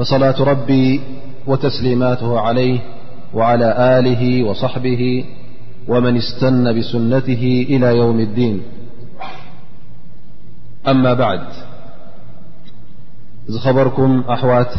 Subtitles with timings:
[0.00, 1.00] فصلاة ربي
[1.46, 2.80] وتسليماته عليه
[3.34, 5.24] وعلى آله وصحبه
[5.88, 8.62] ومن استن بسنته إلى يوم الدين
[10.88, 11.44] أما بعد
[13.48, 14.72] إذ خبركم أحوات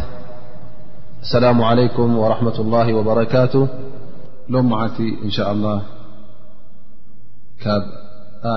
[1.22, 3.68] السلام عليكم ورحمة الله وبركاته
[4.50, 5.82] لمعت إن شاء الله
[7.64, 7.84] كاب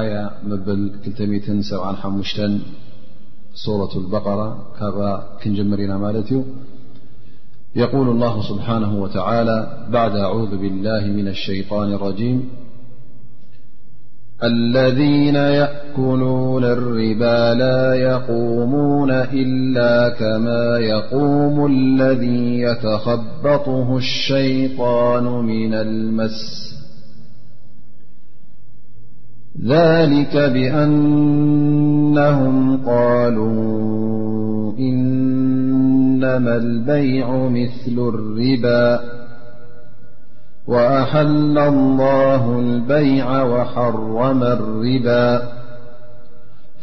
[0.00, 2.60] آية مبللحممشتن
[3.54, 4.58] صورة البقرة
[5.00, 6.44] ككنجمرينا مالت
[7.76, 12.48] يقول الله سبحانه وتعالى بعد أعوذ بالله من الشيطان الرجيم
[14.42, 26.73] الذين يأكلون الربا لا يقومون إلا كما يقوم الذي يتخبطه الشيطان من المس
[29.62, 39.02] ذلك بأنهم قالوا إنما البيع مثل الربى
[40.66, 45.42] وأحل الله البيع وحرم الربى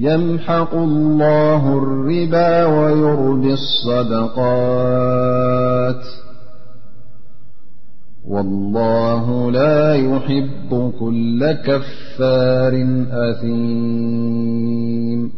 [0.00, 6.06] يمحق الله الربى ويربي الصدقات
[8.28, 15.37] والله لا يحب كل كفار أثيم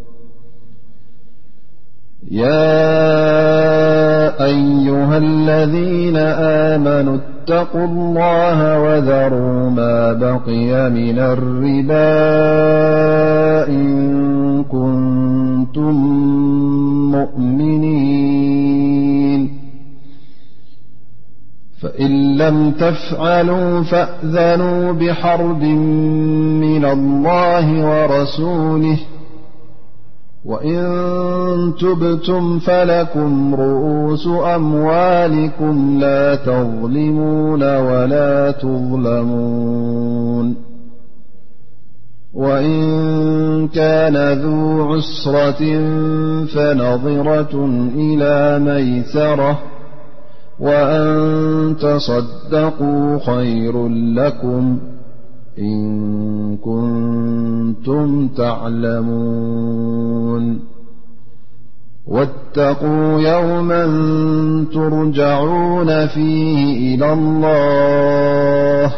[2.31, 2.47] يا
[4.45, 12.01] أيها الذين آمنوا اتقوا الله وذروا ما بقي من الرباء
[13.69, 15.93] إن كنتم
[17.11, 19.49] مؤمنين
[21.81, 25.61] فإن لم تفعلوا فاأذنوا بحرب
[26.61, 28.97] من الله ورسوله
[30.45, 40.55] وإن تبتم فلكم رؤوس أموالكم لا تظلمون ولا تظلمون
[42.33, 45.59] وإن كان ذو عسرة
[46.45, 49.59] فنظرة إلى ميثرة
[50.59, 54.77] وأن ت صدقوا خير لكم
[55.59, 60.59] إن كنتم تعلمون
[62.07, 63.85] واتقوا يوما
[64.73, 68.93] ترجعون فيه إلى الله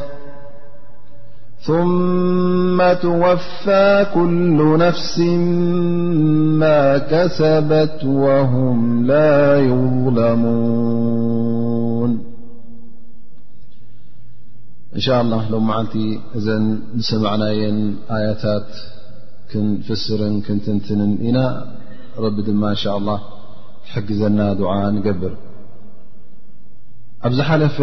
[1.64, 5.20] ثم توفى كل نفس
[6.60, 12.33] ما كسبت وهم لا يظلمون
[14.98, 15.96] እንሻ الላه ሎ ዓልቲ
[16.38, 16.66] እዘን
[17.06, 17.78] ዝሰማዕናየን
[18.16, 18.68] ኣያታት
[19.52, 21.38] ክንፍስርን ክንትንትንን ኢና
[22.24, 23.12] ረቢ ድማ እንሻ ላ
[23.86, 25.34] ትሕግዘና ድዓ ንገብር
[27.30, 27.78] ኣብዝ ሓለፈ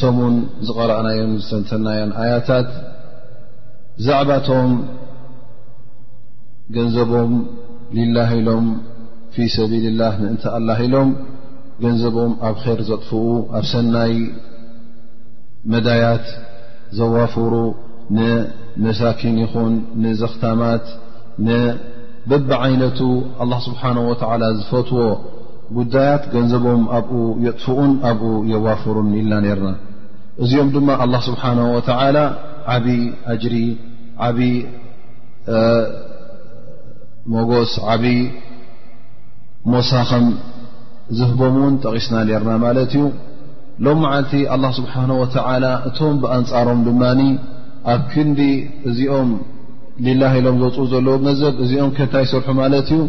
[0.00, 0.36] ሰሙን
[0.68, 2.70] ዝቐረኣናየን ዝሰንተናዮን ኣያታት
[3.98, 4.70] ብዛዕባቶም
[6.78, 7.34] ገንዘቦም
[7.98, 8.66] ሊላ ኢሎም
[9.34, 11.10] ፊ ሰቢል ላህ ንእንታ ኣላ ኢሎም
[11.84, 13.20] ገንዘቦም ኣብ ር ዘጥፍኡ
[13.58, 14.14] ኣብ ሰናይ
[15.72, 16.26] መዳያት
[16.98, 17.54] ዘዋፍሩ
[18.16, 19.74] ንመሳኪን ይኹን
[20.04, 20.84] ንዘክታማት
[21.46, 22.98] ንበብ ዓይነቱ
[23.66, 25.00] ስብሓه ወ ዝፈትዎ
[25.76, 27.12] ጉዳያት ገንዘቦም ኣብኡ
[27.44, 28.22] የጥፍኡን ኣብኡ
[28.52, 29.70] የዋፍሩን ኢላ ነርና
[30.44, 31.58] እዚኦም ድማ ه ስብሓه
[32.74, 32.98] ዓብዪ
[33.32, 33.56] ኣጅሪ
[34.26, 34.50] ዓብዪ
[37.34, 38.16] ሞጎስ ዓብዪ
[39.74, 40.26] መሳከም
[41.18, 43.02] ዝህቦም እውን ጠቒስና ነርና ማለት እዩ
[43.86, 47.20] ሎም መዓልቲ ኣላه ስብሓነه ወተዓላ እቶም ብኣንፃሮም ድማኒ
[47.94, 48.40] ኣብ ክንዲ
[48.88, 49.30] እዚኦም
[50.06, 53.00] ሊላ ኢሎም ዘውፅኡ ዘለዎ ገንዘብ እዚኦም ከንታይ ይሰርሑ ማለት እዩ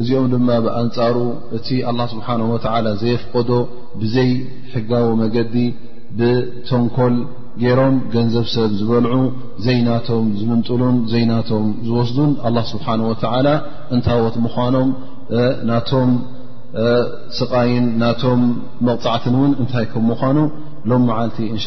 [0.00, 1.16] እዚኦም ድማ ብኣንፃሩ
[1.58, 2.56] እቲ ኣላ ስብሓ ወ
[3.02, 3.50] ዘየፍቀዶ
[4.00, 4.30] ብዘይ
[4.74, 5.54] ሕጋዊ መገዲ
[6.18, 7.16] ብተንኮል
[7.62, 9.14] ገይሮም ገንዘብ ሰብ ዝበልዑ
[9.66, 13.48] ዘይናቶም ዝምምጥሉን ዘይናቶም ዝወስዱን ኣ ስብሓ ወላ
[13.94, 14.90] እንታዎት ምኳኖም
[15.70, 16.10] ናቶም
[17.38, 18.40] ስቃይን ናቶም
[18.88, 20.38] መቕፅዕትን ውን እንታይ ከ ምኳኑ
[20.90, 21.58] ሎ መዓልቲ እ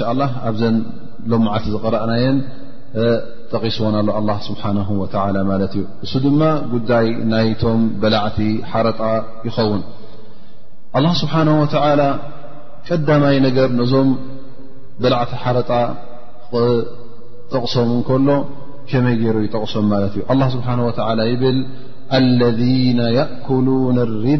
[0.49, 0.61] ኣብዘ
[1.31, 2.37] ሎ መዓልቲ ዝረእናየን
[3.51, 4.63] ጠቂስዎና ሎ ስሓ
[5.49, 6.41] ማት እዩ እሱ ድማ
[6.73, 8.39] ጉዳይ ናይቶም በላዕቲ
[8.71, 8.99] ሓረጣ
[9.47, 9.81] ይኸውን
[11.21, 11.63] ስብሓه و
[12.89, 14.09] ቀዳማይ ነገር ነዞም
[15.01, 15.69] በላዕቲ ሓረጣ
[17.51, 18.29] ጠቕሶም እንከሎ
[18.89, 21.57] ከመይ ገሩ ይጠቕሶም ማት እዩ ስه ይብል
[22.39, 22.61] ለذ
[23.43, 24.39] እ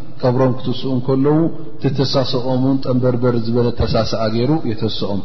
[0.23, 1.37] ቀብሮም ክትውስኡ ከለው
[1.99, 5.21] ተሳሰኦምን ጠንበርበሪ ዝበለ ተሳሰኣ ገይሩ የተስኦም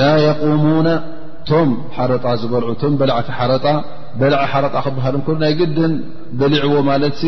[0.00, 0.88] ላ የቁሙና
[1.50, 3.28] ቶም ሓረጣ ዝበልዑ ቶም በላቲ
[3.64, 5.92] ጣበላዓ ሓረጣ ክብሃል ናይ ግድን
[6.40, 7.20] በሊዕዎ ማለት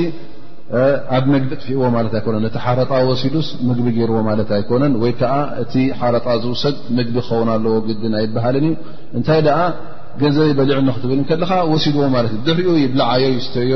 [1.16, 5.74] ኣብ ምግቢ ጥፊእዎ ማለት ኣይኮነ እቲ ሓረጣ ወሲሉስ ምግቢ ገይርዎ ማለት ኣይኮነን ወይ ከዓ እቲ
[6.00, 8.74] ሓረጣ ዝውሰድ ምግቢ ክኸውን ኣለዎ ግድን ኣይበሃልን እዩ
[9.18, 9.40] እንታይ
[10.20, 13.72] ገንዘበይ በሊዑ ንክትብል ከለካ ወሲድዎ ማለት እዩ ብሪኡ ይብላዓዮ ይስተዮ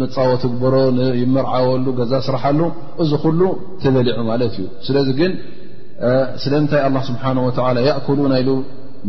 [0.00, 0.74] መፃወትግበሮ
[1.22, 2.60] ይመርዓወሉ ገዛ ስራሓሉ
[3.02, 3.40] እዚ ኩሉ
[3.84, 5.32] ተበሊዑ ማለት እዩ ስለዚ ግን
[6.42, 7.24] ስለምንታይ ኣ ስብሓ
[7.88, 8.50] ያእኮሉ ናይሉ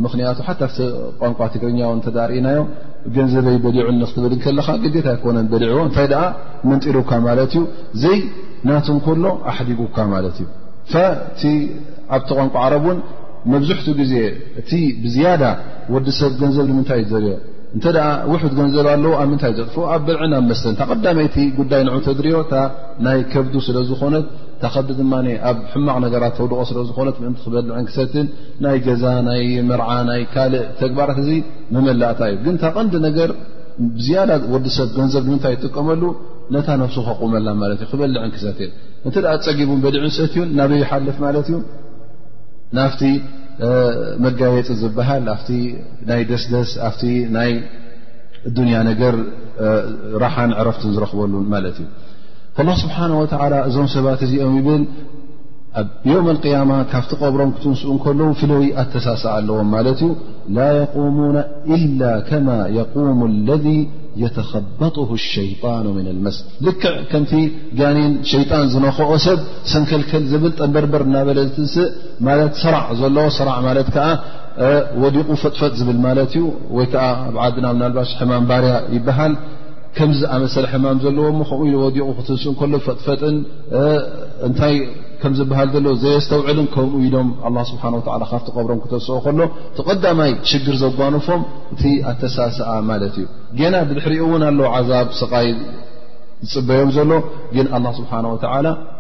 [0.04, 0.58] ምክንያቱ ሓ
[1.20, 2.60] ቋንቋ ትግርኛውን ተዳርእናዮ
[3.16, 6.14] ገንዘበይ በሊዑ ንክትብል ከለካ ግታ ይኮነ በሊዑዎ እንታይ
[6.70, 7.64] መንጢሩካ ማለት እዩ
[8.04, 8.20] ዘይ
[8.70, 10.48] ናትም ኮሎ ኣሓዲጉካ ማለት እዩ
[11.42, 11.50] ቲ
[12.16, 12.98] ኣብቲ ቋንቋ ዓረ ውን
[13.52, 14.14] መብዝሕትኡ ግዜ
[14.60, 14.72] እቲ
[15.04, 15.44] ብዝያዳ
[15.94, 17.30] ወዲ ሰብ ገንዘብ ንምንታይእዩ ዘርኦ
[17.78, 17.86] እንተ
[18.32, 22.62] ውሑት ገንዘብ ኣለዉ ኣብ ምንታይ ዘጥፎ ኣብ በልዕን ኣብ መስተን ታቐዳይቲ ጉዳይ ን ተድሪዮ እ
[23.06, 24.26] ናይ ከብዱ ስለ ዝኾነት
[24.64, 25.14] ታኸዲ ድማ
[25.50, 28.28] ኣብ ሕማቕ ነገራት ተውድቀ ስለዝኾነት ምእን ክበል ዕንክሰትን
[28.66, 29.42] ናይ ገዛ ናይ
[29.72, 31.32] መርዓ ናይ ካልእ ተግባራት እዚ
[31.78, 33.32] መመላእታ እዩ ግን ታቐንዲ ነገር
[34.08, 36.04] ዝያዳ ወዲሰብ ገንዘብ ንምንታይ ትጥቀመሉ
[36.56, 39.12] ነታ ነፍሱ ከቁመላ ማት እዩ ክበል ዕንክሰት እ
[39.48, 41.56] ፀጊቡ በድዕን ሰት እዩ ናበይይሓልፍ ማለት እዩ
[42.78, 43.04] ናኣፍቲ
[44.26, 45.50] መጋየፂ ዝበሃል ኣፍቲ
[46.10, 47.04] ናይ ደስደስ ኣፍቲ
[47.36, 47.52] ናይ
[48.58, 49.16] ዱንያ ነገር
[50.24, 51.90] ራሓን ዕረፍትን ዝረክበሉ ማለት እዩ
[52.64, 54.84] لላ ስብሓه ወላ እዞም ሰባት እዚኦም ይብል
[55.82, 60.10] ኣብ ዮም قያማ ካብቲ ቐብሮም ክትንስኡ እከለዉ ፍለይ ኣተሳሳ ኣለዎም ማለት እዩ
[60.58, 60.68] ላ
[61.18, 61.36] ሙነ
[61.78, 63.66] ኢላ ከማ የም ለذ
[64.24, 67.32] يتخبطه الሸيጣن من الመስ ልክ ከምቲ
[67.80, 67.96] جን
[68.32, 69.38] ሸيጣን ዝነኽኦ ሰብ
[69.72, 71.40] ሰንክልል ብል ጠበርበር ናበለ
[71.74, 71.76] ስእ
[72.64, 73.04] ስራ ዘ
[73.38, 73.50] ስራ
[75.02, 76.00] وዲቁ ፈጥፈጥ ብል
[76.40, 76.46] ዩ
[77.66, 79.32] ና ናባ حማ ባርያ ይበሃል
[79.98, 83.36] ከምዚ ኣመሰለ ሕማም ዘለዎ ከምኡ ዲቁ ክትንስ ሎ ፈጥፈጥን
[84.48, 84.76] እታይ
[85.22, 87.30] ከምዝሃል ዘሎ ዘየስተውዕልን ከምኡ ኢም
[87.70, 89.48] ስ ካ ብሮም ክትስኦ ሎ
[89.78, 91.42] ተቀዳማይ ሽግር ዘጓኖፎም
[91.76, 93.28] እቲ ኣተሳሰኣ ማለት እዩ
[93.76, 94.44] ና ብድሕሪኡ እውን
[94.78, 95.50] ኣ ዛብ ስይ
[96.52, 97.12] ዝፅበዮም ዘሎ
[97.56, 97.68] ግን
[98.00, 98.12] ስብሓ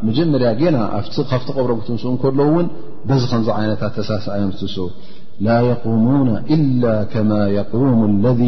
[0.10, 0.86] መጀመርያ ና
[1.64, 2.04] ብሮም ክትንስ
[2.56, 2.68] ውን
[3.22, 4.78] ዚ ከምዚ ይነት ኣተሳሳ እዮም ስ
[5.46, 6.06] ላ قሙ
[7.14, 7.16] ከ
[7.74, 7.76] ق
[8.40, 8.48] ذ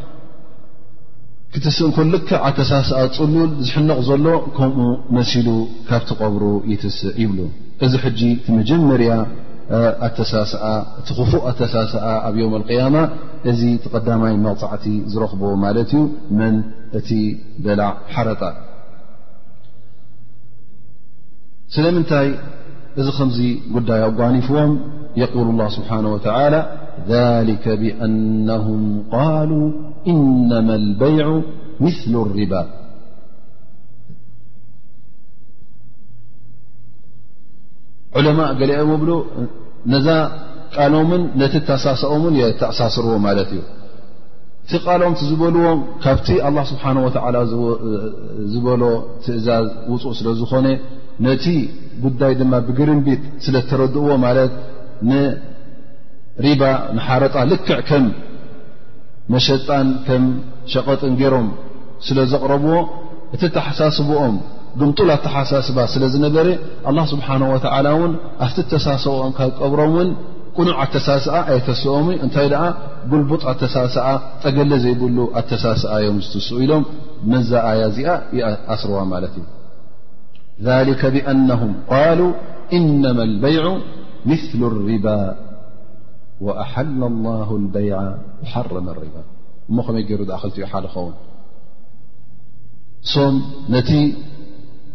[1.53, 4.25] ክትስእንኮልካ ኣተሳሰኣ ፅሉል ዝሕነቕ ዘሎ
[4.57, 4.85] ከምኡ
[5.17, 5.47] መሲሉ
[5.89, 7.39] ካብቲ ቐብሩ ይትስእ ይብሉ
[7.85, 9.11] እዚ ሕጂ ቲ መጀመርያ
[10.07, 10.65] ኣተሳሳኣ
[10.99, 12.95] እቲ ኽፉእ ኣተሳሳኣ ኣብ ዮም ቅያማ
[13.51, 16.03] እዚ ተቐዳማይ መቕፃዕቲ ዝረኽቦ ማለት እዩ
[16.39, 16.55] መን
[16.99, 17.09] እቲ
[17.65, 18.41] በላዕ ሓረጣ
[21.75, 22.29] ስለምንታይ
[22.99, 23.39] እዚ ከምዚ
[23.75, 24.71] ጉዳይ ኣጓኒፍዎም
[25.21, 26.59] የقል الله ስብሓه وى
[27.11, 28.81] ذሊከ ብኣنهም
[29.15, 29.51] ቃሉ
[30.11, 31.27] إነማ الበይع
[31.85, 32.53] ምثل ርባ
[38.17, 39.11] ዑለማء ገሊኦ ብሉ
[39.93, 40.07] ነዛ
[40.75, 43.61] ቃሎምን ነቲ ተሳሰኦምን የተኣሳስርዎ ማለት እዩ
[44.65, 45.65] እቲ ቃሎም ዝበልዎ
[46.03, 46.95] ካብቲ ه ስብሓه
[48.53, 48.81] ዝበሎ
[49.23, 50.67] ትእዛዝ ውፅእ ስለ ዝኾነ
[51.25, 51.45] ነቲ
[52.03, 54.53] ጉዳይ ድማ ብግርንቢጥ ስለ ተረድእዎ ማለት
[55.09, 56.61] ንሪባ
[56.97, 58.05] መሓረጣ ልክዕ ከም
[59.33, 60.25] መሸጣን ከም
[60.73, 61.47] ሸቐጥን ገይሮም
[62.07, 62.73] ስለዘቕረብዎ
[63.35, 64.35] እቲ ተሓሳስብኦም
[64.79, 66.47] ግምጡል ተሓሳስባ ስለዝነበረ
[66.89, 68.13] ኣላ ስብሓን ወተላ እውን
[68.45, 70.11] ኣፍቲ ተሳስኦም ካብ ቀብሮም እውን
[70.57, 72.63] ቁኑዕ ኣተሳስኣ ኣይተስኦም ዩ እንታይ ደኣ
[73.11, 74.07] ጉልቡጥ ኣተሳሰኣ
[74.43, 76.85] ጠገለ ዘይብሉ ኣተሳሰኣ እዮም ዝትስኡ ኢሎም
[77.33, 78.13] መዛኣያ እዚኣ
[78.75, 79.45] ኣስርዋ ማለት እዩ
[80.63, 82.31] ذلك بأنهم قالو
[82.73, 83.77] إنما البيع
[84.25, 85.35] مثل الربا
[86.41, 87.99] وأحل الله البيع
[88.43, 89.23] وحرم الربا
[89.75, 91.13] ሞ ከመይ ሩ دألቲኡ ሓደ ኸውን
[93.11, 93.35] ሶም
[93.75, 93.89] نቲ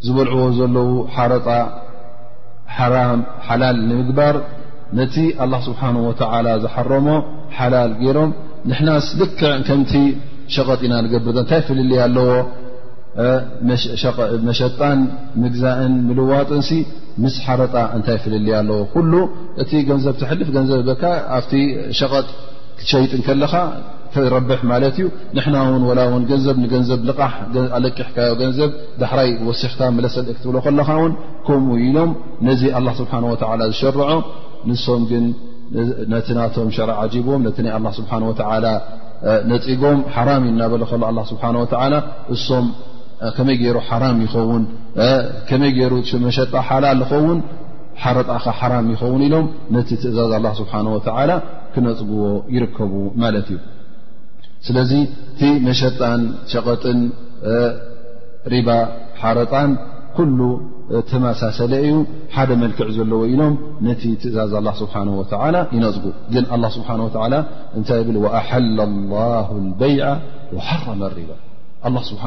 [0.06, 1.48] ዝበልعዎ ዘለዉ ሓረጣ
[3.46, 4.34] حላل نምግባር
[4.98, 7.06] نቲ الله سبحنه وتعلى ዝحرሞ
[7.56, 8.30] حላل ይሮም
[8.70, 8.88] نحና
[9.20, 9.92] ልክዕ ከምቲ
[10.54, 12.30] ሸቐط ኢና نገብር ታይ ፍልል ኣለዎ
[14.48, 14.98] መሸጣን
[15.42, 16.62] ምግዛእን ምልዋጥን
[17.24, 19.12] ምስ ሓረጣ እንታይ ፍልልያ ኣለዎ ኩሉ
[19.62, 21.44] እቲ ገንዘብ ትልፍ ገንዘብ ካ ኣብ
[21.98, 22.26] ሸቐጥ
[22.78, 23.54] ትሸይጥ ከለኻ
[24.34, 25.06] ረብሕ ማለት እዩ
[25.36, 25.54] ንና
[25.88, 27.00] ው ላ ንዘብ ንዘብ
[27.76, 28.70] ኣለቅሕካዮ ገንዘብ
[29.02, 31.14] ዳሕራይ ወሲክታ ለሰ ትብሎ ከለካ ውን
[31.46, 32.12] ከምኡ ኢሎም
[32.48, 32.62] ነዚ
[33.00, 33.12] ስሓ
[33.72, 34.00] ዝሸርዖ
[34.68, 35.14] ንሶም ግ
[36.12, 36.90] ነቲ ናቶም ሸረ
[37.28, 37.42] ቦም
[39.50, 40.92] ነፂጎም ሓራ እናበለከ
[41.44, 42.66] እም
[43.46, 43.60] መይ
[45.92, 45.96] ሩ
[46.26, 47.38] መሸጣ ሓል ዝኸውን
[48.02, 51.32] ሓረጣ ሓራም ይኸውን ኢሎም ነቲ ትእዛዝ ስሓه
[51.74, 52.92] ክነፅግዎ ይርከቡ
[53.22, 53.58] ማለት እዩ
[54.66, 54.92] ስለዚ
[55.38, 56.20] ቲ መሸጣን
[56.52, 56.98] ሸቐጥን
[58.52, 58.68] ሪባ
[59.22, 59.70] ሓረጣን
[60.16, 60.38] ኩሉ
[61.10, 61.94] ተመሳሰለ እዩ
[62.36, 63.54] ሓደ መልክዕ ዘለዎ ኢሎም
[63.88, 64.92] ነቲ ትእዛዝ ስه
[65.76, 66.44] ይነፅጉ ግን
[67.08, 67.18] እታ
[68.38, 70.06] ኣሓل الله لበይع
[70.56, 71.30] وሓረመ ሪባ
[72.10, 72.22] ስብሓ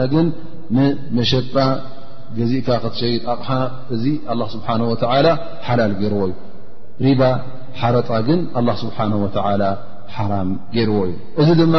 [0.00, 0.26] ላ ግን
[0.76, 1.54] ንመሸጣ
[2.38, 3.48] ገዚእካ ክትሸይጥ ኣቕሓ
[3.94, 4.04] እዚ
[4.54, 4.68] ስብሓ
[5.66, 6.34] ሓላል ገይርዎእዩ
[7.06, 7.22] ሪባ
[7.80, 8.40] ሓረጣ ግን
[8.84, 8.98] ስብሓ
[9.46, 9.64] ሓራ
[10.76, 10.94] ገርዎ
[11.40, 11.74] እዩ እዚ ድማ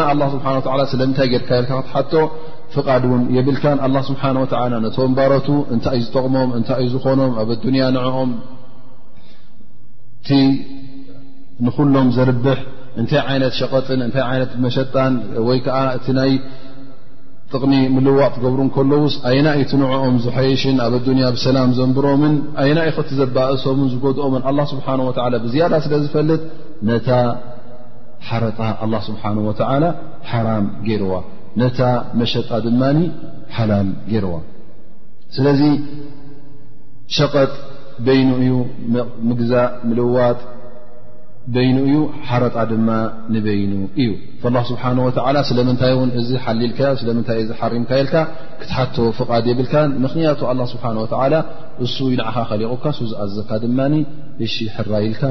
[0.93, 2.13] ስለምታይ ጌርካ የካ ክትሓ
[2.75, 3.63] ፍቃድ ን የብልካ
[4.09, 4.21] ስሓ
[4.83, 7.49] ነቶም ባረቱ እንታይ ይ ዝጠቕሞም እታይ ዩ ዝኾኖም ኣብ
[7.81, 8.29] ያ ንኦም
[10.21, 10.29] እቲ
[11.65, 12.59] ንሎም ዘርብሕ
[13.01, 15.13] እንታይ ይነት ሸቐጥን ታይ ነ መሸጣን
[15.49, 15.59] ወይ
[16.07, 16.29] እ
[17.53, 23.87] ጥቕኒ ምልዋጥ ገብሩን ከለውስ ኣይና ኢ ትንዕኦም ዝሐይሽን ኣብ ኣዱንያ ብሰላም ዘንብሮምን ኣይና ኢ ክትዘባእሶምን
[23.93, 26.39] ዝጎድኦምን ኣላ ስብሓንه ወላ ብዝያዳ ስለ ዝፈልጥ
[26.89, 27.09] ነታ
[28.27, 28.59] ሓረጣ
[28.93, 29.83] ላ ስብሓንه ወላ
[30.31, 31.13] ሓራም ገይርዋ
[31.61, 31.79] ነታ
[32.21, 32.99] መሸጣ ድማኒ
[33.57, 34.35] ሓላም ገይርዋ
[35.37, 35.61] ስለዚ
[37.17, 37.51] ሸቐጥ
[38.05, 38.51] በይኑ እዩ
[39.29, 40.37] ምግዛእ ምልዋጥ
[41.53, 41.95] በይኑ እዩ
[42.29, 42.89] ሓረጣ ድማ
[43.33, 43.71] ንበይኑ
[44.01, 44.09] እዩ
[44.69, 44.83] ስብሓ
[45.49, 48.15] ስለምንታይን እዚ ሓሊልካዮ ስለታይ ሓሪምካ የልካ
[48.61, 49.73] ክትሓቶ ፍቓድ የብልካ
[50.05, 50.85] ምክንያቱ ኣላ ስብሓ
[51.85, 53.79] እሱ ይንዕኻ ከሊቑካ ስ ዝኣዘካ ድማ
[54.47, 55.21] እሺ ሕራይልካ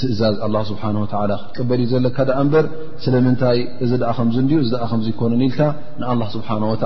[0.00, 0.36] ትእዛዝ
[0.70, 0.84] ስሓ
[1.28, 2.64] ክትቀበል እዩ ዘለካ እበር
[3.04, 5.60] ስለምንታይ እዚ ከም ን እዚ ከምኮነን ኢልካ
[6.00, 6.76] ንኣላ ስብሓ ወ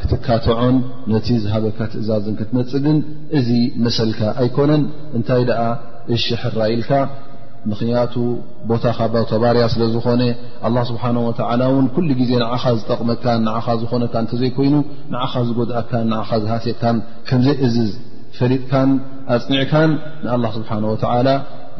[0.00, 0.76] ክትካትዖን
[1.14, 2.98] ነቲ ዝሃበካ ትእዛዝን ክትነፅግን
[3.38, 3.48] እዚ
[3.86, 4.82] መሰልካ ኣይኮነን
[5.18, 5.44] እንታይ
[6.14, 6.90] እሽሕራ ኢልካ
[7.72, 8.14] ምክንያቱ
[8.70, 10.22] ቦታ ካተባርያ ስለ ዝኾነ
[10.90, 11.30] ስብሓ ወ
[11.68, 14.74] እውን ኩሉ ግዜ ንኻ ዝጠቕመካን ኻ ዝኾነካ እንተ ዘይኮይኑ
[15.12, 16.96] ንዓኻ ዝጎድእካን ኻ ዝሃሴካን
[17.28, 17.92] ከምዘይ እዝዝ
[18.38, 18.90] ፈሊጥካን
[19.36, 19.90] ኣፅኒዕካን
[20.42, 20.96] ንኣ ስብሓ ወ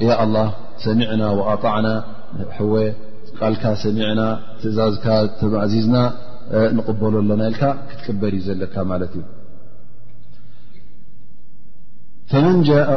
[0.09, 0.47] ያ ኣ
[0.85, 1.89] ሰሚዕና ኣጣዕና
[2.57, 2.75] ሕወ
[3.39, 4.21] ቃልካ ሰሚዕና
[4.63, 5.07] ትእዛዝካ
[5.67, 5.97] እዚዝና
[6.79, 9.23] ንቕበሉ ኣለና ኢልካ ክትቅበል እዩ ዘለካ ማለት እዩ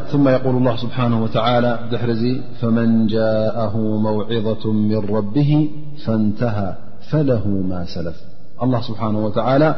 [0.10, 5.72] ثم يقول الله سبحانه وتعالى بدحر فمن جاءه موعظة من ربه
[6.06, 6.76] فانتهى
[7.12, 8.16] فله ما سلف
[8.64, 9.76] الله سبحانه وتعالى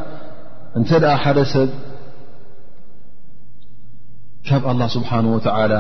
[0.78, 1.70] نت دأ حد سب
[4.46, 5.80] كب الله سبحانه وتعالى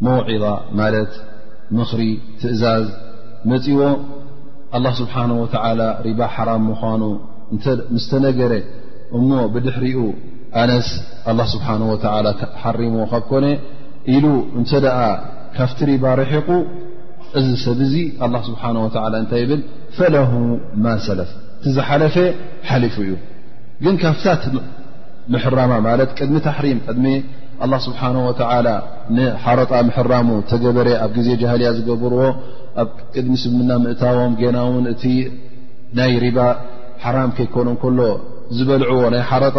[0.00, 1.14] موعظة ملت
[1.70, 2.00] مخر
[2.42, 2.88] تأزز
[3.44, 3.96] مو
[4.74, 7.02] الله سبحانه وتعالى رب حرم مخان
[7.96, 8.52] مستنجر
[9.12, 9.84] م بدحر
[10.60, 10.88] ኣነስ
[11.30, 11.96] الله ስብሓنه و
[12.62, 13.44] ሓሪምዎ ካብ ኮነ
[14.14, 14.26] ኢሉ
[14.58, 14.70] እንተ
[15.56, 16.48] ካብቲ ሪባ ርሒቁ
[17.38, 17.94] እዚ ሰብ ዙ
[18.34, 18.62] له ስه
[19.22, 19.60] እታይ ብል
[19.96, 20.30] فله
[20.84, 21.30] ማ ሰለፍ
[21.64, 22.16] ቲዝሓለፈ
[22.68, 23.12] ሓሊፉ እዩ
[23.84, 24.42] ግን ካፍታት
[25.32, 26.66] ምሕራማ ማለት ቅድሚ حሪ
[26.96, 27.06] ድ
[27.64, 28.32] الله ስብሓنه و
[29.16, 32.20] ንሓረጣ ሕራሙ ተገበረ ኣብ ዜ ጃህልያ ዝገብርዎ
[32.82, 34.96] ኣብ ቅድሚ ስምና ምእታቦም ናውን እ
[35.98, 36.38] ናይ ሪባ
[37.04, 38.00] ሓራም ከይኮኖ ሎ
[38.56, 39.58] ዝበልዕዎ ናይ ረጣ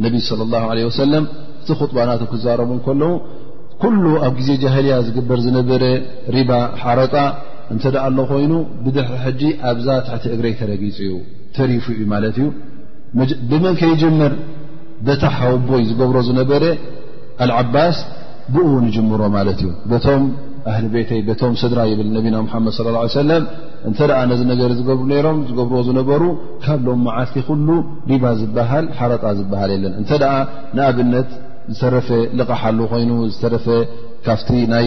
[0.00, 1.22] اني صلى الله عليه وسلم
[1.80, 3.02] خبنت رب ل
[3.84, 4.06] كل
[4.62, 4.92] جاهلي
[5.30, 5.70] بر نب
[6.48, 7.16] ب حر ل
[8.42, 8.54] ين
[8.84, 8.86] ب
[10.22, 11.14] ت ري ترب ي
[11.58, 12.48] ተሪፉ እዩ ማለት እዩ
[13.50, 14.32] ብመን ከይጅመር
[15.06, 16.64] በታ ሓውቦይ ዝገብሮ ዝነበረ
[17.44, 17.96] አልዓባስ
[18.54, 20.24] ብኡ ንጅምሮ ማለት እዩ በቶም
[20.70, 22.88] ኣህሊ ቤተይ በቶም ስድራ ይብል ነቢና ሓመድ صለ
[23.20, 23.44] ሰለም
[23.88, 26.22] እንተደኣ ነዚ ነገር ዝገብሩ ነይሮም ዝገብርዎ ዝነበሩ
[26.64, 27.68] ካብ ሎም መዓልቲ ኩሉ
[28.10, 30.34] ዲባ ዝበሃል ሓረጣ ዝበሃል የለን እንተደኣ
[30.76, 31.30] ንኣብነት
[31.72, 33.66] ዝተረፈ ልቕሓሉ ኮይኑ ዝተረፈ
[34.28, 34.86] ካፍቲ ናይ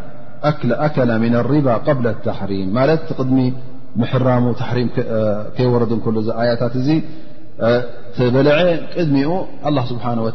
[0.49, 3.37] أك من لሪባ قብل تحሪ ማት ድሚ
[4.11, 4.43] ሕራሙ
[5.61, 5.83] ይወረ
[6.49, 6.97] ያታት እ
[8.33, 8.53] በልዐ
[8.93, 9.29] ቅድሚኡ
[9.67, 10.29] الله ስሓه و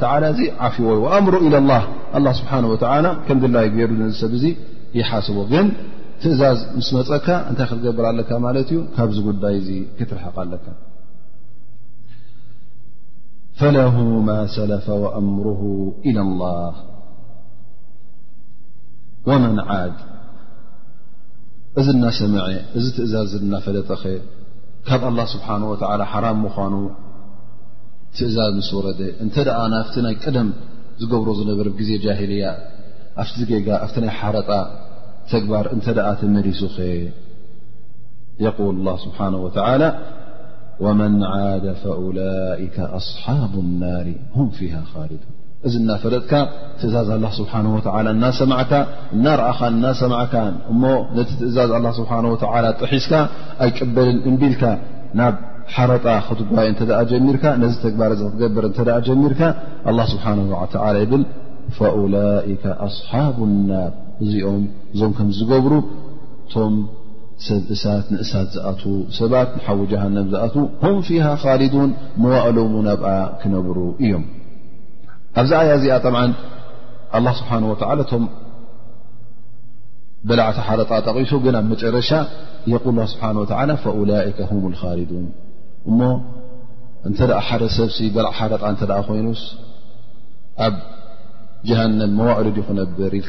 [0.68, 0.86] ዓፍዎ
[1.26, 1.60] ምሩ إ
[2.26, 2.74] له ስه و
[3.26, 3.90] ከም ላይ ገሩ
[4.22, 4.32] ሰብ
[4.98, 5.66] ይሓስب ግን
[6.20, 9.56] ትእዛዝ ምስ መፀካ እታይ ክትገብር ለ ማት እዩ ካብዚ ጉዳይ
[9.98, 10.54] ክትርሐቃ ለ
[13.60, 13.96] فله
[14.56, 15.62] ሰለፈ وأምره
[16.08, 16.72] إل الله
[19.28, 19.94] وመن ዓድ
[21.80, 22.44] እዚ እናሰምዐ
[22.78, 24.12] እዚ ትእዛዝ ናፈለጠ ኸ
[24.88, 25.52] ካብ الله ስብሓه
[26.12, 26.74] ሓራም ምዃኑ
[28.16, 28.86] ትእዛዝ ምስ ወረ
[29.24, 30.48] እንተ ኣ ናፍቲ ናይ ቀደም
[31.00, 32.44] ዝገብሮ ዝነበር ጊዜ ጃهልያ
[33.22, 34.50] ኣብቲ ገጋ ኣብቲ ናይ ሓረጣ
[35.32, 36.78] ተግባር እንተ ኣ ተመዲሱ ኸ
[38.44, 39.82] የقል الله ስብሓنه وى
[40.84, 41.14] وመن
[41.50, 45.35] ዓደ فوላئከ ኣصሓብ الናር ه ፊه خሊدን
[45.66, 46.32] እዚ እናፈለጥካ
[46.80, 48.72] ትእዛዝ ኣላ ስብሓንሁ ወዓላ እናሰማዕካ
[49.16, 50.34] እናረኣኻን እናሰማዕካ
[50.72, 50.82] እሞ
[51.16, 53.12] ነቲ ትእዛዝ ኣላ ስብሓን ወላ ጠሒስካ
[53.64, 54.62] ኣይቅበልን እምቢልካ
[55.20, 55.36] ናብ
[55.74, 59.40] ሓረጣ ክትግባኤ እተ ደ ጀሚርካ ነዚ ተግባር ዚ ክትገበረ እንተ ደኣ ጀሚርካ
[59.92, 60.26] ኣላ ስብሓ
[61.04, 61.24] ይብል
[61.78, 63.70] ፈውላይከ ኣስሓቡና
[64.24, 64.62] እዚኦም
[64.94, 65.72] እዞም ከም ዝገብሩ
[66.44, 66.76] እቶም
[67.46, 68.82] ሰብ እሳት ንእሳት ዝኣት
[69.20, 71.90] ሰባት ንሓዊ ጀሃንም ዝኣት ሁም ፊሃ ኻሊዱን
[72.24, 73.08] መዋእሎም ናብኣ
[73.40, 74.24] ክነብሩ እዮም
[75.40, 76.16] ኣብዚ ኣያ እዚኣ طዓ
[77.16, 78.24] الله ስብሓه و ቶም
[80.28, 82.10] በላዕቲ ሓረጣ ጠቒሱ ግን ኣብ መጨረሻ
[82.72, 83.40] የقል ስብሓه
[83.84, 85.26] فأላئ ه الخሊዱን
[85.90, 86.00] እሞ
[87.08, 87.18] እተ
[87.48, 88.62] ሓደ ሰብ በላዕ ሓረጣ
[89.00, 89.42] እ ኮይኑስ
[90.66, 90.74] ኣብ
[91.68, 93.28] جሃንም መዋዕሉ ድ ክነብር ኢል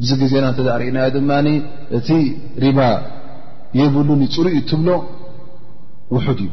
[0.00, 1.30] ብዚ ግዜና እተ ርእናዮ ድማ
[1.98, 2.08] እቲ
[2.64, 2.78] ሪባ
[3.80, 4.88] የብሉኒ ፅሩዩ ትብሎ
[6.14, 6.50] ውሑድ እዩ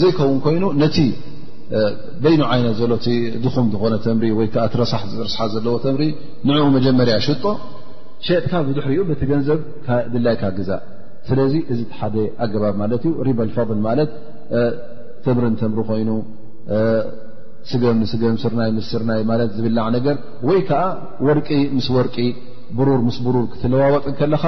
[0.00, 0.96] ዘይከውን ኮይኑ ነቲ
[2.22, 2.94] በይኑ ይነት ሎ
[3.54, 4.24] ኹም ዝኾነ ተምሪ
[4.80, 4.92] ረሳ
[5.26, 6.04] ርስሓ ዘለዎ ተምሪ
[6.48, 7.44] ንኡ መጀመርያ ሽጦ
[8.26, 9.60] ሸጥካ ብضሕሪኡ ገንዘብ
[10.14, 10.82] ድላይካ ግዛእ
[11.28, 11.38] ስለ
[11.72, 13.70] እዚ ሓደ ኣገባ ማ ዩ ሪ ፈض
[15.26, 16.10] ተምሪ ተምሪ ኮይኑ
[17.70, 20.16] ስገም ንስገም ስርናይ ምስ ስርናይ ማለት ዝብላዕ ነገር
[20.48, 20.82] ወይ ከዓ
[21.26, 22.16] ወርቂ ምስ ወርቂ
[22.78, 24.44] ብሩር ምስ ብሩር ክትለዋወጥ ከለኻ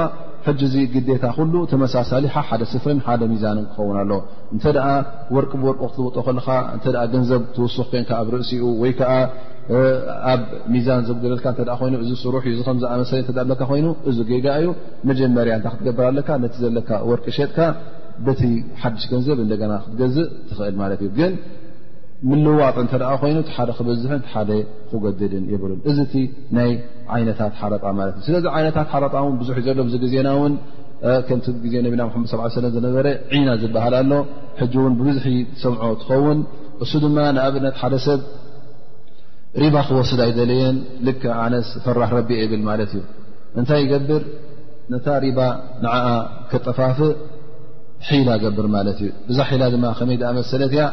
[0.47, 4.11] ሕጂ ዚ ግዴታ ኩሉ ተመሳሳሊ ሓ ሓደ ስፍርን ሓደ ሚዛን ክኸውን ኣለ
[4.55, 4.65] እንተ
[5.37, 9.11] ወርቂ ብወርቁ ክትውጦ ከለካ እተ ገንዘብ ትውስኽ ኮይንካ ኣብ ርእሲኡ ወይ ከዓ
[10.33, 10.43] ኣብ
[10.75, 11.47] ሚዛን ዘጉለልካ
[11.87, 14.69] ይኑ እዚ ስሩሕ እዚ ምዝኣመሰለ ካ ኮይኑ እዚ ጌጋ እዩ
[15.11, 17.59] መጀመርያ እታ ክትገብር ኣለካ ነቲ ዘለካ ወርቂ ሸጥካ
[18.27, 18.41] በቲ
[18.83, 21.17] ሓድሽ ገንዘብ እንደገና ክትገዝእ ትኽእል ማለት እዩግ
[22.29, 24.51] ምልዋጥ እተ ኮይኑ ሓደ ክበዝሕን ሓደ
[24.91, 26.15] ክገድድን ይብሉን እዚ እቲ
[26.57, 26.71] ናይ
[27.15, 30.55] ዓይነታት ሓረጣ ማለት እዩ ስለዚ ዓይነታት ሓረጣ ን ብዙሕ ዘሎ ዚ ግዜና ውን
[31.29, 32.15] ከምቲ ዜ ነብና ድ
[32.55, 34.13] ص ለ ዝነበረ ዒና ዝበሃል ኣሎ
[34.61, 35.27] ሕጂ እውን ብብዙሒ
[35.63, 36.39] ሰምዖ ትኸውን
[36.85, 38.21] እሱ ድማ ንኣብነት ሓደ ሰብ
[39.63, 43.03] ሪባ ክወስድ ኣይደለየን ልክ ኣነስ ፍራሕ ረቢ ብል ማለት እዩ
[43.61, 44.23] እንታይ ይገብር
[44.93, 45.41] ነታ ሪባ
[45.83, 45.87] ን
[46.53, 46.99] ክጠፋፍ
[48.09, 50.87] ሒላ ገብር ማለት እዩ እዛ ሒላ ድማ ከመይ ኣ መሰለት ያ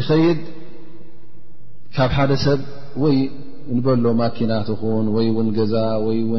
[0.00, 0.38] ይኸይድ
[1.96, 2.60] ካብ ሓደ ሰብ
[3.02, 3.16] ወይ
[3.76, 5.74] ንበሎ ማኪናት ኹን ወይ ውን ገዛ
[6.04, 6.34] ወይ ው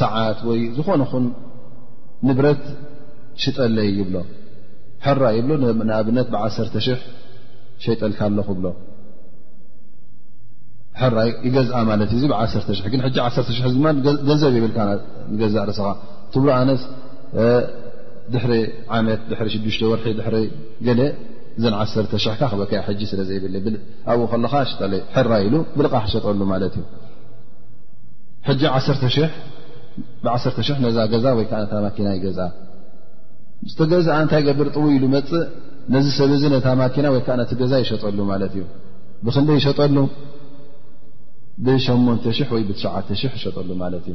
[0.00, 1.24] ሰዓት ወይ ዝኾነኹን
[2.28, 2.62] ንብረት
[3.42, 4.16] ሽጠለይ ይብሎ
[5.06, 5.50] ሕራ ይብሎ
[5.90, 6.88] ንኣብነት ብ10
[7.84, 8.66] ሸጠልካ ኣለኹ ብሎ
[11.00, 13.54] ሕራ ይገዝአ ማለት እዩ 1 ግን 10
[14.28, 14.78] ገዘብ የብልካ
[15.42, 15.86] ገዛእ ርስኻ
[16.32, 16.82] ትብሮ ኣነስ
[18.34, 18.50] ድሪ
[18.96, 20.44] ዓመት ድ 6 ወርሒ ድ
[20.88, 20.90] ገ
[21.58, 23.54] እ 10ካ በከ ሕ ስለ ዘይብል
[24.12, 24.54] ኣብኡ ከካ
[25.14, 26.84] ሕራ ኢሉ ብልቃሕ ሸጠሉ ማለት እዩ
[28.74, 29.16] 1
[30.86, 31.52] ነዛ ገዛ ወይዓ
[31.86, 32.24] ማኪናይገ
[33.78, 35.42] ተገዛእ እንታይ ገብር ጥውይ ኢሉ መፅእ
[35.94, 38.62] ነዚ ሰብ ዚ ነታ ማኪና ወይዓ ነቲ ገዛ ይሸጠሉ ማት እዩ
[39.24, 39.96] ብክንደይ ይሸጠሉ
[41.66, 41.88] ብ8
[42.54, 43.14] ወይ 0
[43.44, 44.06] ሸጠሉ ማት እዩ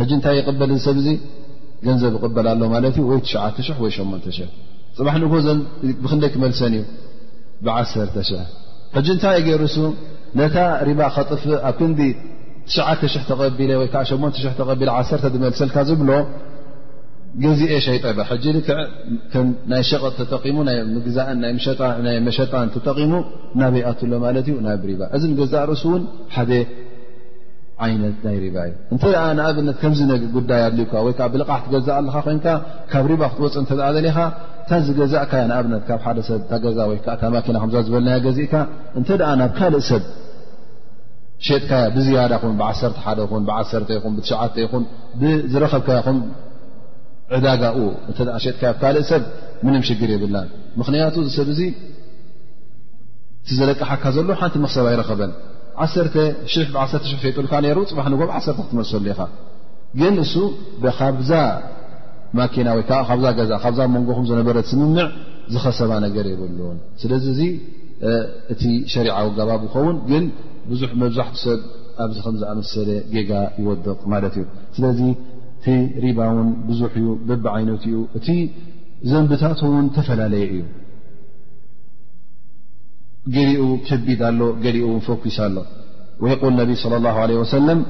[0.00, 1.06] ሕ እንታይ ይበል ሰብዚ
[1.88, 3.14] ገንዘብ ይቕበል ሎ ማለት ዩ ወ
[3.84, 4.32] ወ80
[4.98, 5.58] ፅባሕ ንጎዞን
[6.04, 6.84] ብክደይ ክመልሰን እዩ
[7.64, 8.34] ብ1 0
[8.96, 9.76] ሕ ንታይ ገ ርሱ
[10.38, 10.56] ነታ
[10.88, 12.00] ሪባ ከጥፍእ ኣብ ክንዲ
[12.76, 16.10] 0 ተቢ ዓ8 ተቢ 1 ዝመልሰልካ ዝብሎ
[17.42, 18.04] ገዚአ ሸይጠ
[19.70, 20.56] ናይ ሸቐጥ ጠሙ
[21.08, 23.12] ግእ መሸጣን ተጠቒሙ
[23.60, 26.02] ናበይ ኣትሎ ማለት ዩ ናብ ባ እዚ ገዛእ ርእሱ ውን
[26.36, 26.50] ሓደ
[27.86, 29.04] ዓይነት ናይ ሪባ እዩ እንተ
[29.36, 29.92] ንኣብነት ከም
[30.36, 32.56] ጉዳይ ኣልካ ወይዓ ብልቓሕ ትገዛእ ኣለኻ ኮ
[32.92, 34.16] ካብ ሪባ ክትወፅእ እ ዘለኻ
[34.70, 38.52] እታ ዝገዛእካ ንኣብነት ካብ ሓደ ሰብ ታገዛ ወይ ከዓ ታማኪና ከምዛ ዝበለና ገዚእካ
[38.98, 40.02] እንተ ኣ ናብ ካልእ ሰብ
[41.46, 43.56] ሸጥካ ብዝያዳ ኹን ብ1 ሓደ ን ብዓ
[43.96, 44.84] ይኹን ብትሽዓተ ይኹን
[45.20, 46.18] ብዝረኸብካኹም
[47.36, 47.62] ዕዳጋ
[48.10, 49.22] እተ ሸጥካ ኣብ ካልእ ሰብ
[49.66, 50.36] ምንም ሽግር የብላ
[50.82, 51.60] ምክንያቱ ሰብ እዙ
[53.48, 55.32] ቲዘለቅሓካ ዘሎ ሓንቲ ምክሰብ ኣይረኸበን
[55.88, 59.20] 1 0 10 ሸጡልካ ነይሩ ፅባሕ ንጎብ ዓሰርተ ክትመሶሉ ኢኻ
[60.00, 60.34] ግን እሱ
[61.00, 61.30] ካብዛ
[62.38, 65.06] ማኪና ወይ ዓ ካብዛ ገዛ ካብዛ መንጎኹም ዝነበረ ስምምዕ
[65.52, 67.26] ዝኸሰባ ነገር የብሉን ስለዚ
[68.10, 68.12] እ
[68.52, 68.62] እቲ
[68.92, 70.24] ሸሪዓዊ ገባብ ኸውን ግን
[70.70, 71.60] ብዙሕ መብዛሕሰብ
[72.04, 74.44] ኣብዚ ከ ዝኣመሰለ ጌጋ ይወድቕ ማለት እዩ
[74.76, 75.00] ስለዚ
[75.60, 75.66] እቲ
[76.04, 78.28] ሪባ ውን ብዙሕ እዩ በቢ ዓይነት እዩ እቲ
[79.10, 80.62] ዘንብታት ውን ተፈላለየ እዩ
[83.34, 85.56] ገሊኡ ክቢድ ኣሎ ገሊኡ ፈኩስ ኣሎ
[86.30, 87.80] ል ነቢ ص له ሰለም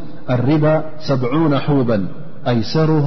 [0.51, 0.65] ሪባ
[1.09, 1.33] ሰብ0
[1.77, 1.91] ሑበ
[2.53, 3.07] ኣይሰሩሃ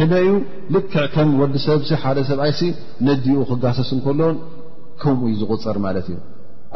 [0.00, 0.32] ሕመይ ዩ
[0.74, 2.60] ልክዕ ከም ወዲ ሰብሲ ሓደ ሰብ ኣይሲ
[3.08, 4.36] ነዲኡ ክጋሰስ እንከሎን
[5.02, 6.16] ከምኡ እዩ ዝቁፅር ማለት እዩ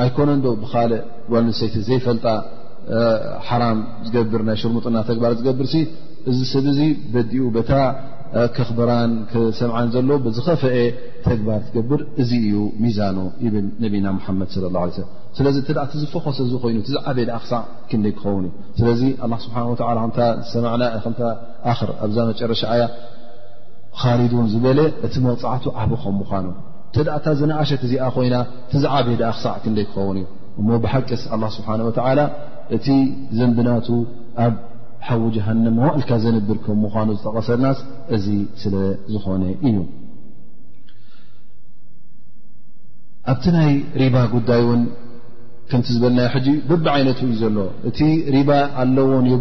[0.02, 0.92] ኣይኮነዶ ብካል
[1.32, 2.26] ዋልሰይቲ ዘይፈልጣ
[3.48, 3.78] ሓራም
[4.14, 5.68] ዝገብር ናይ ሽርሙጥና ተግባር ዝገብር
[6.30, 6.82] እዚ ሰብ ዚ
[7.14, 7.72] በዲኡ በታ
[8.54, 9.10] ክኽብራን
[9.58, 10.76] ሰምዓን ዘሎ ብዝኸፈአ
[11.26, 13.18] ተግባር ትገብር እዚ እዩ ሚዛኖ
[13.54, 15.00] ብል ነብና ሓመድ ለ ላ ሰ
[15.38, 19.56] ስለዚ ተ ቲዝፈኮሰ ዝ ኮይኑ ዝዓበየ ድ ኣክሳዕ ክንደይ ክኸውን እዩ ስለዚ ኣ ስብሓ
[20.74, 21.28] ዕና
[21.70, 22.82] ኣኽር ኣብዛ መጨረሻ እያ
[24.00, 26.46] ካሊድን ዝበለ እቲ መፃዕቱ ዓበከም ምኳኑ
[26.94, 28.36] ተ ደኣ ታ ዝነኣሸ እዚኣ ኮይና
[28.70, 30.26] ቲዝዓበየ ድኣ ክሳዕ ክንደይ ክኸውን እዩ
[30.60, 32.20] እሞ ብሓቂስ ኣላ ስብሓን ወታዓላ
[32.76, 32.86] እቲ
[33.38, 33.88] ዘንብናቱ
[34.44, 34.54] ኣብ
[35.06, 37.78] ሓዊ ጃሃንም መዋዕልካ ዘንብር ከም ምኳኑ ዝተቐሰልናስ
[38.16, 38.26] እዚ
[38.62, 38.74] ስለ
[39.14, 39.76] ዝኾነ እዩ
[43.32, 44.80] ኣብቲ ናይ ሪባ ጉዳይ ውን
[45.72, 49.38] كنتن ب عينته ه رباء علون يل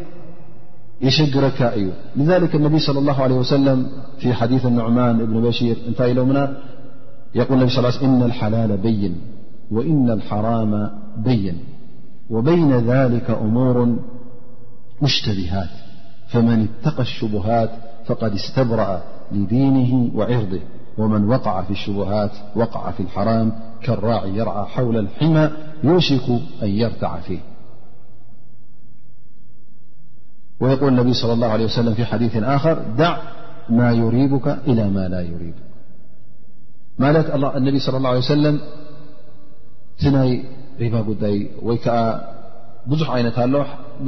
[1.07, 1.87] يشركي
[2.21, 3.77] لذلك النبي صلى الله عليه وسلم
[4.21, 5.75] في حديث النعمان بن بشير
[7.39, 9.13] يق ا لى ي إن الحلال بين
[9.75, 10.71] وإن الحرام
[11.29, 11.55] بين
[12.35, 13.75] وبين ذلك أمور
[15.05, 15.73] مشتبهات
[16.31, 17.71] فمن اتقى الشبهات
[18.07, 18.91] فقد استبرأ
[19.35, 20.61] لدينه وعرضه
[20.97, 23.51] ومن وقع في الشبهات وقع في الحرام
[23.83, 25.49] كالراعي يرعى حول الحمى
[25.83, 26.29] يوشك
[26.63, 27.39] أن يرتع فيه
[30.59, 33.17] ويقول النبي صلى الله عليه وسلم في حديث خر دع
[33.69, 35.55] ما يريبك إلى ما لا يريبك
[37.43, 38.65] االنبي صلى الله عليه سلم بح
[40.81, 40.95] ين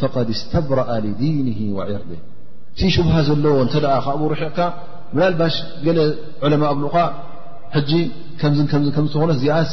[0.00, 0.02] ف
[0.40, 2.20] ስተብረأ لዲን وዒርድህ
[2.78, 4.58] ቲ ሽبሃ ዘለዎ ተ ካብ ርሕዕካ
[5.40, 5.94] ባሽ ገ
[6.52, 6.96] ለማ እብ ከ
[8.40, 9.70] ኾነ ዚኣስ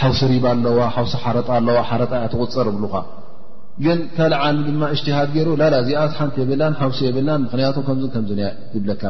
[0.00, 0.46] ሓሲ ሪባ
[0.90, 1.78] ኣዋሲ ረጣ ኣዋ
[2.12, 2.84] ጣያ ትغፀር እብ
[3.84, 5.48] ግን ካልእ ኒ ድ ጅትሃድ ገይሩ
[5.88, 6.50] ዚኣስ ሓንቲ የብ
[6.98, 8.26] ሲ የ ክ ከ
[8.76, 9.02] ይብለካ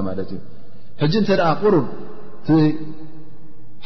[1.29, 1.85] ተ ቁርብ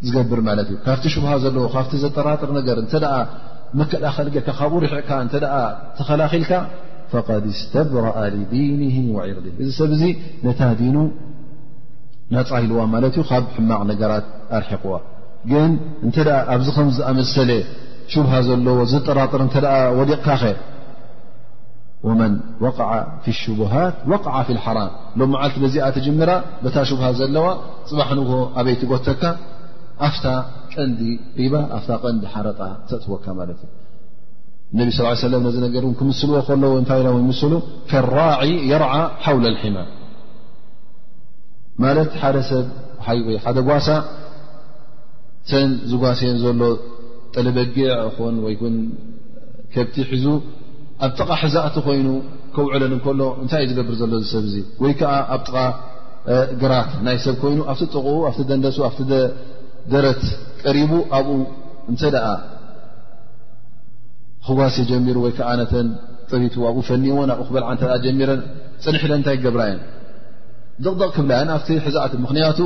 [0.08, 2.88] ዝገብር ማ እ ካብቲ بሃ ዘለዎ ካ ዘጠራጥር ነገ እ
[3.80, 4.28] መከላኸሊ
[4.60, 5.10] ካብኡ ርዕካ
[5.98, 6.52] ተኸላልካ
[7.12, 10.02] فق اስብረأ لዲንه وርض እዚ ሰብዚ
[10.46, 10.82] ነታ ዲ
[12.34, 14.26] ናፃይልዋ ማት ካብ ሕማቕ ነገራት
[14.58, 14.94] ኣርሒقዋ
[15.52, 15.72] ግን
[16.08, 16.10] እ
[16.54, 17.52] ኣብዚ ምዝኣመሰለ
[18.26, 19.42] بሃ ዘለዎ ዘጠራጥር
[20.10, 20.28] ዲቕካ
[22.08, 22.34] ون
[22.66, 22.80] وق ف
[23.34, 24.90] الሽبሃት وق ف الحራም
[25.20, 26.32] ሎ ዓቲ ዚኣ ምራ
[26.76, 27.48] ታ ሽبሃ ዘለዋ
[27.90, 28.20] ፅባ ን
[28.60, 29.22] ኣበይቲ ጎተካ
[30.08, 30.26] ኣፍታ
[30.74, 31.02] ቀንዲ
[31.54, 31.56] ባ
[32.04, 33.62] ቀን ሓረጣ ሰትወካ ነቢ
[35.76, 36.38] يه ክምስልዎ
[36.88, 36.92] ታ
[38.06, 38.18] لራ
[38.72, 38.84] የر
[39.24, 39.78] حو الحማ
[43.44, 43.88] ት ደ ጓሳ
[45.50, 45.56] ሰ
[45.92, 46.62] ዝጓሴን ዘሎ
[47.34, 47.72] ጠበጊ
[49.96, 50.26] ቲ ሒዙ
[51.06, 52.08] ኣብ ጥቓ ሕዛእቲ ኮይኑ
[52.54, 55.58] ከውዕለን እከሎ እንታይ እዩ ዝገብር ዘሎ ሰብ እዙ ወይ ከዓ ኣብ ጥቃ
[56.62, 58.98] ግራት ናይ ሰብ ኮይኑ ኣብቲ ጥቕኡ ኣቲ ደንደሱ ኣቲ
[59.94, 60.24] ደረት
[60.64, 61.38] ቀሪቡ ኣብኡ
[61.92, 62.26] እንተ ደኣ
[64.48, 65.88] ክጓሲ ጀሚሩ ወይከዓ ኣነተን
[66.32, 68.42] ጥሪቱ ኣብኡ ፈኒዎን ኣብኡ ክበልዓ እተ ጀሚረን
[68.86, 69.80] ፅንሕ ለን እንታይ ክገብራየን
[70.84, 72.60] ደቕደቕ ክብላ ኣብቲ ሕዛእት ምክንያቱ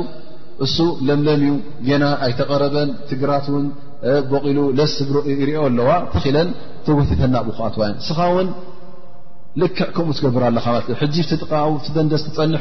[0.64, 1.52] እሱ ለምለም እዩ
[1.88, 3.64] ጌና ኣይተቐረበን ትግራት ውን
[4.10, 4.12] ኦ
[5.78, 5.88] ኣዋ
[6.22, 6.36] ተለ
[6.86, 7.10] ተወተ
[8.08, 8.48] ስኻውን
[9.60, 12.54] ልክዕ ከምኡ ትገብር ኣ ቃ ደንደስ ፀን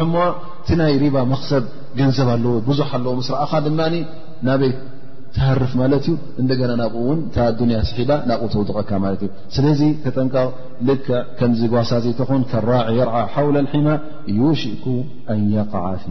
[0.94, 1.64] ይ ሪባ ክሰብ
[2.00, 3.70] ገንዘብ ኣለዎ ብዙح ኣዎ ስራኻ ድ
[4.48, 4.74] ናበይ
[5.62, 5.74] ርፍ
[6.10, 6.50] ዩ እና
[6.82, 7.06] ናብኡ
[8.10, 8.92] ዳ ናብኡ ተውቀካ
[9.56, 9.66] ስለ
[10.16, 10.28] ጠ
[10.90, 11.08] ልክ
[11.74, 12.08] ጓሳ ዘ
[12.70, 12.86] ራع
[13.22, 13.88] ዓ حو لحማ
[14.42, 14.84] يሽك
[15.38, 16.06] ن يقع ف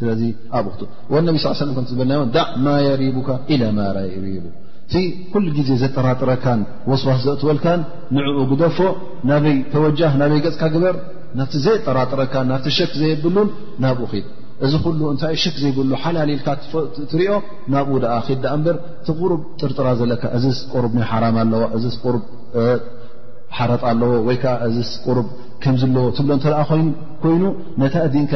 [0.00, 0.22] ስለዚ
[0.58, 0.82] ኣብ ክቱ
[1.14, 3.56] ወነቢ ሳ ለ ዝበና ዳዕ ማ የሪቡካ ኢ
[4.24, 4.46] ሪቡ
[4.88, 4.94] እቲ
[5.32, 7.80] ኩሉ ግዜ ዘጠራጥረካን ወስዋስ ዘእትወልካን
[8.16, 8.78] ንዕኡ ግደፎ
[9.28, 10.96] ናበይ ተወጃህ ናበይ ገፅካ ግበር
[11.38, 13.48] ናብቲ ዘየጠራጥረካ ናብ ሸክ ዘየብሉን
[13.84, 14.26] ናብኡ ድ
[14.66, 16.46] እዚ ኩሉ እንታ ሸክ ዘይብሉ ሓላሊልካ
[17.12, 17.32] ትሪኦ
[17.74, 22.68] ናብኡ ኣ ዳ እበር እቲ غርብ ጥርጥራ ዘለካ እዚ ቁር ይ ሓራም ኣለዋ እ
[23.56, 25.26] ሓረጥ ኣለዎ ወይከዓ እዚ ቁርብ
[25.64, 26.56] ከምዝለዎ ትብሎ እተኣ
[27.24, 27.42] ኮይኑ
[27.82, 28.32] ነታእዲንካ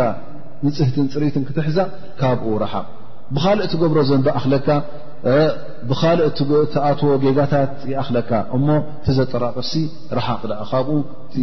[0.66, 1.78] ንፅህትን ፅርኢትን ክትሕዛ
[2.20, 2.86] ካብኡ ረሓቕ
[3.36, 4.68] ብኻልእ እቲገብሮ ዘንብ ለካ
[5.90, 6.28] ብኻልእ
[6.74, 8.66] ቲኣትዎ ጌጋታት ይኣኽለካ እሞ
[9.06, 9.72] ቲዘጠራቕርሲ
[10.18, 10.96] ረሓቕ ኣ ካብኡ
[11.26, 11.36] እቲ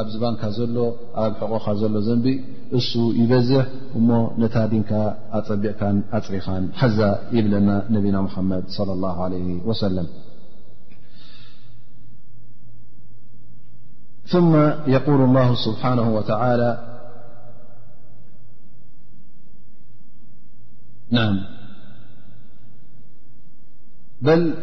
[0.00, 0.76] ኣብዚ ባንካ ዘሎ
[1.22, 2.26] ኣብ ሕቆኻ ዘሎ ዘንቢ
[2.78, 3.64] እሱ ይበዝሕ
[4.00, 4.08] እሞ
[4.42, 4.92] ነታ ዲንካ
[5.40, 6.98] ኣፀቢዕካን ኣፅሪኻን ሓዛ
[7.38, 8.64] ይብለና ነብና ሓመድ
[9.72, 10.08] ወሰለም
[14.92, 15.82] የል ስብሓ
[16.60, 16.66] ላ
[21.12, 21.40] نعم
[24.22, 24.54] بل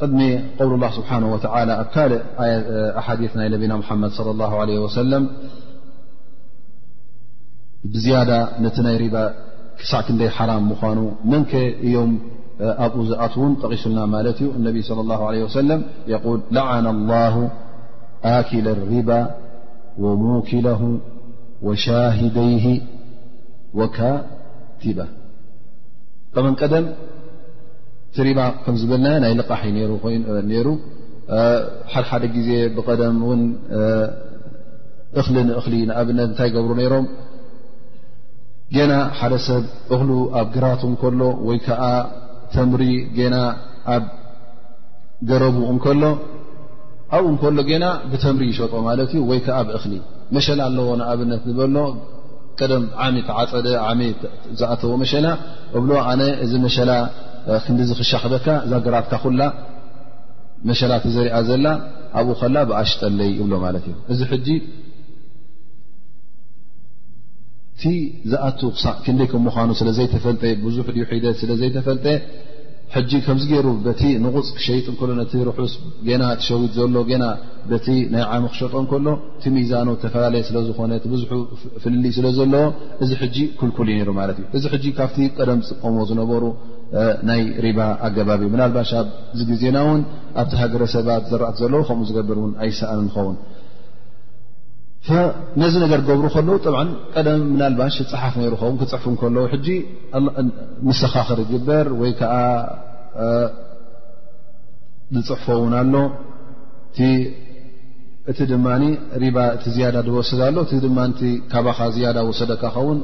[0.00, 1.96] قدم قول الله سبحانه وتعالى ك
[3.00, 5.28] حاديث نبينا محمد صلى الله عليه وسلم
[7.84, 9.24] بزيادة نت ني ربا
[9.90, 11.54] كع كندي حرام مان منك
[11.94, 12.12] يم
[12.60, 17.50] أب زتون تقيسلنا ملت النبي صلى الله عليه وسلم يقول لعن الله
[18.24, 19.20] أكل الربا
[19.98, 20.82] وموكله
[21.62, 22.66] وشاهديه
[23.74, 24.98] وكاتب
[26.36, 26.86] ቀመንቀደም
[28.16, 29.60] ትሪማ ከም ዝብልና ናይ ልቃሕ
[30.56, 30.68] ይሩ
[31.92, 33.40] ሓድሓደ ግዜ ብቀደም እውን
[35.20, 37.06] እኽሊ ንእኽሊ ንኣብነት እንታይ ገብሩ ነይሮም
[38.76, 39.64] ጌና ሓደ ሰብ
[39.94, 41.82] እኽሉ ኣብ ግራቱ እንከሎ ወይ ከዓ
[42.54, 42.82] ተምሪ
[43.34, 43.38] ና
[43.94, 44.04] ኣብ
[45.30, 46.02] ገረቡ እንከሎ
[47.16, 49.94] ኣብኡ እከሎ ገና ብተምሪ ይሸጥ ማለት እዩ ወይ ከዓ ብእክሊ
[50.36, 51.76] መሸላ ኣለዎ ንኣብነት ዝበሎ
[52.60, 53.66] ቀደም ዓሚ ተዓፀደ
[54.60, 55.26] ዝኣተዎ መሸላ
[55.78, 56.90] እብሎ ኣነ እዚ መሸላ
[57.64, 59.40] ክንዲዝክሻክበካ ዛገራትካ ኩላ
[60.70, 61.66] መሸላ እቲ ዘሪያ ዘላ
[62.18, 64.48] ኣብኡ ከላ ብኣሽጠለይ ይብሎ ማለት እዩ እዚ ሕጂ
[67.80, 67.92] ቲ
[68.32, 68.60] ዝኣቱ
[69.04, 72.06] ክንደይ ከምምዃኑ ስለዘይተፈልጠ ብዙሕ ድዩ ሒደ ስለዘይተፈልጠ
[72.94, 75.72] ሕጂ ከምዚ ገይሩ በቲ ንቁፅ ክሸይጥ ሎ ነቲ ርሑስ
[76.20, 77.26] ና ትሸዊት ዘሎ ና
[77.70, 79.06] በቲ ናይ ዓመ ክሸጦ እከሎ
[79.38, 81.32] እቲ ሚዛኖ ዝተፈላለየ ስለዝኾነ ብዙሑ
[81.84, 82.64] ፍልሊ ስለ ዘለዎ
[83.04, 86.42] እዚ ሕጂ ኩልኩል ነሩ ማለት እዩ እዚ ሕጂ ካብቲ ቀደም ፅቀሞ ዝነበሩ
[87.30, 90.02] ናይ ሪባ ኣገባቢ እ ብናልባሽ ኣብዚግዜና ውን
[90.42, 93.36] ኣብቲ ሃገረሰባት ዘረእት ዘለዎ ከምኡ ዝገብር ውን ኣይሰኣን ንኸውን
[95.62, 95.74] ነዚ
[96.06, 96.46] ብሩ ቀም
[97.78, 97.82] ባ
[98.22, 98.50] ሓፍ ን
[98.80, 99.20] ክፅ
[101.02, 101.86] ስኻ ክግበር
[105.26, 105.94] ዝፅሕفውን ኣሎ
[107.06, 107.10] እ
[110.16, 110.28] ወስ
[112.40, 112.98] ሰደካኸን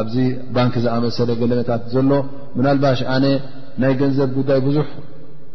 [0.00, 0.16] ኣብዚ
[0.54, 2.12] ባንኪ ዝኣመሰለ ገለመታት ዘሎ
[2.56, 3.24] ምናልባሽ ኣነ
[3.82, 4.86] ናይ ገንዘብ ጉዳይ ብዙሕ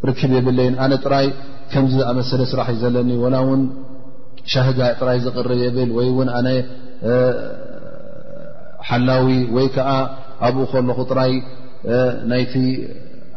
[0.10, 1.28] ርክብ የብለይ ኣነ ጥራይ
[1.72, 3.62] ከምዚ ዝኣመሰለ ስራሕ እዩ ዘለኒ ወላ እውን
[4.54, 6.48] ሸህጋ ጥራይ ዝቅርብ የብል ወይ እውን ኣነ
[8.90, 9.90] ሓላዊ ወይ ከዓ
[10.48, 11.34] ኣብኡ ከለኹ ጥራይ
[12.32, 12.54] ናይቲ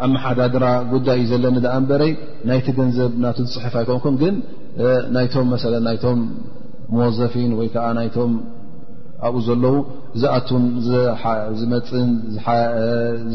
[0.05, 2.13] ኣመሓዳድራ ጉዳይ እዩ ዘለኒ ኣንበረይ
[2.51, 4.35] ናይቲ ገንዘብ ና ዝፅሕፋ ይኮንኩም ግን
[5.17, 5.51] ናይቶም
[5.89, 6.21] ናይቶም
[6.97, 8.33] መወዘፊን ወይ ከዓ ናይቶም
[9.27, 9.75] ኣብኡ ዘለዉ
[10.17, 10.65] እዚኣቱም
[11.61, 12.11] ዝመፅን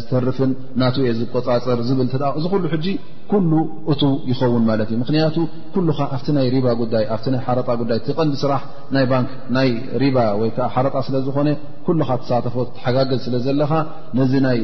[0.02, 0.52] ዝተርፍን
[0.82, 2.08] ናት የ ዝቆፃፀር ዝብል
[2.40, 2.86] እዚ ኩሉ ሕጂ
[3.32, 3.52] ኩሉ
[3.94, 4.02] እቱ
[4.32, 5.36] ይኸውን ማለት እዩ ምክንያቱ
[5.74, 6.68] ኩሉካ ኣብቲ ይ ሪባ
[7.16, 7.18] ኣ
[7.48, 8.62] ሓረጣ ጉዳይ ትቐን ብስራሕ
[8.98, 9.70] ናይ ባንክ ናይ
[10.04, 11.50] ሪባ ወይ ከዓ ሓረጣ ስለ ዝኾነ
[11.90, 13.72] ኩሉካ ተሳተፎ ተሓጋገዝ ስለ ዘለካ
[14.20, 14.62] ነዚ ናይ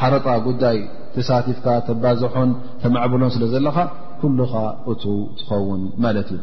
[0.00, 0.78] ሓረጣ ጉዳይ
[1.16, 2.52] ተሳቲፍካ ተባዝሖን
[2.84, 3.76] ተማዕብሎን ስለ ዘለካ
[4.22, 4.54] ኩሉካ
[4.92, 5.02] እቱ
[5.40, 6.40] ትኸውን ማለት እዩ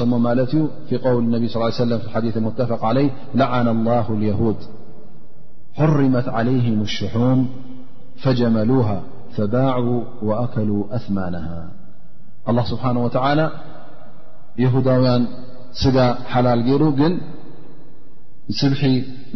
[0.49, 0.57] ت
[0.89, 3.07] في قول النبي صلى ا ليه سلم في الحديث متفق علي
[3.41, 4.59] لعن الله اليهود
[5.79, 7.39] حرمت عليهم الشحوم
[8.23, 8.99] فجملوها
[9.37, 9.99] فباعوا
[10.29, 11.61] وأكلوا أثمانها
[12.51, 13.47] الله سبحانه وتعلى
[14.65, 15.15] يهدوي
[15.83, 17.15] سى حلل ير ل
[18.59, 18.81] ስብሒ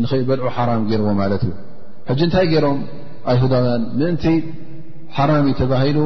[0.02, 1.52] ንኸይበልዑ ሓራም ገይርዎ ማለት እዩ
[2.08, 2.78] ሕጂ እንታይ ገይሮም
[3.32, 4.24] ኣይሁዳውያን ምእንቲ
[5.16, 5.98] ሓራምዩ ተባሂሉ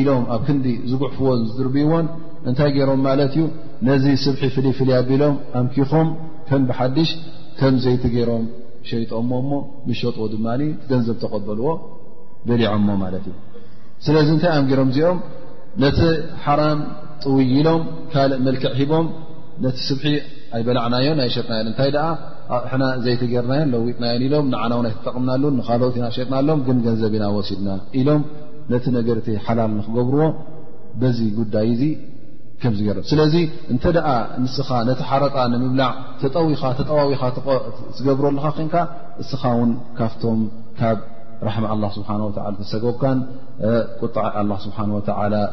[0.00, 2.06] ኢሎም ኣብ ክንዲ ዝጉዕፍዎ ዝድርብይዎን
[2.48, 3.44] እንታይ ገይሮም ማለት እዩ
[3.88, 6.08] ነዚ ስብሒ ፍልይፍልይ ኣቢሎም ኣምኪኾም
[6.50, 7.10] ከም ብሓድሽ
[7.58, 8.44] ከም ዘይቲ ገይሮም
[8.90, 9.56] ሸይጠሞ ሞ
[9.88, 10.46] ምሸጥዎ ድማ
[10.82, 11.68] ትገንዘብ ተቐበልዎ
[12.48, 13.36] በሊዐሞ ማለት እዩ
[14.06, 15.18] ስለዚ እንታይ ኣም ገይሮም እዚኦም
[15.84, 16.00] ነቲ
[16.44, 16.78] ሓራም
[17.24, 17.82] ጥውይኢሎም
[18.12, 19.06] ካልእ መልክዕ ሂቦም
[19.64, 20.06] ነቲ ስብሒ
[20.56, 22.06] ኣይበላዕናዮን ናይ ሸጥናዮ እንታይ ደኣ
[22.66, 27.70] እሕና ዘይተገርናዮን ለዊጥናዮን ኢሎም ንዓና እውን ይተጠቅምናሉን ንካልት ኢና ሸጣና ሎም ግን ገንዘብ ኢና ወሲድና
[28.00, 28.22] ኢሎም
[28.72, 30.26] ነቲ ነገርቲ ሓላል ንክገብርዎ
[31.00, 31.82] በዚ ጉዳይ እዙ
[32.62, 33.34] ከምዚ ገር ስለዚ
[33.72, 34.06] እንተደኣ
[34.44, 35.90] ንስኻ ነቲ ሓረጣ ንምብላዕ
[36.22, 37.22] ተጠተጠዋዊካ
[37.98, 38.76] ትገብረለካ ኮንካ
[39.24, 40.40] እስኻ ውን ካብቶም
[40.80, 40.98] ካብ
[41.46, 41.66] ራሕማ
[41.96, 42.08] ስብሓ
[42.60, 43.18] ተሰገቦካን
[44.04, 44.16] ቁጣ
[44.66, 44.78] ስብሓ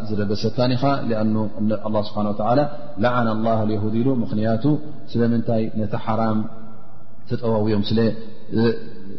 [0.10, 0.84] ዝደበሰታን ኢኻ
[2.10, 2.22] ስብሓ
[3.04, 4.64] ላዓና ላ ድ ኢሉ ምክንያቱ
[5.14, 6.40] ስለምንታይ ነቲ ሓራም
[7.30, 8.00] ተጠዋዊኦም ስለ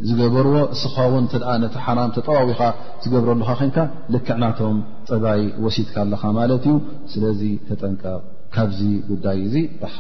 [0.09, 2.63] ዝገበርዎ እስኻ ውን ተ ነቲ ሓራም ተጠዋዊካ
[3.03, 3.77] ዝገብረሉካ ኮንካ
[4.15, 4.79] ልክዕ ናቶም
[5.09, 6.75] ጥባይ ወሲትካ ኣለኻ ማለት እዩ
[7.13, 8.23] ስለዚ ተጠንቀቕ
[8.55, 8.81] ካብዚ
[9.11, 9.97] ጉዳይ እዙ ባሃ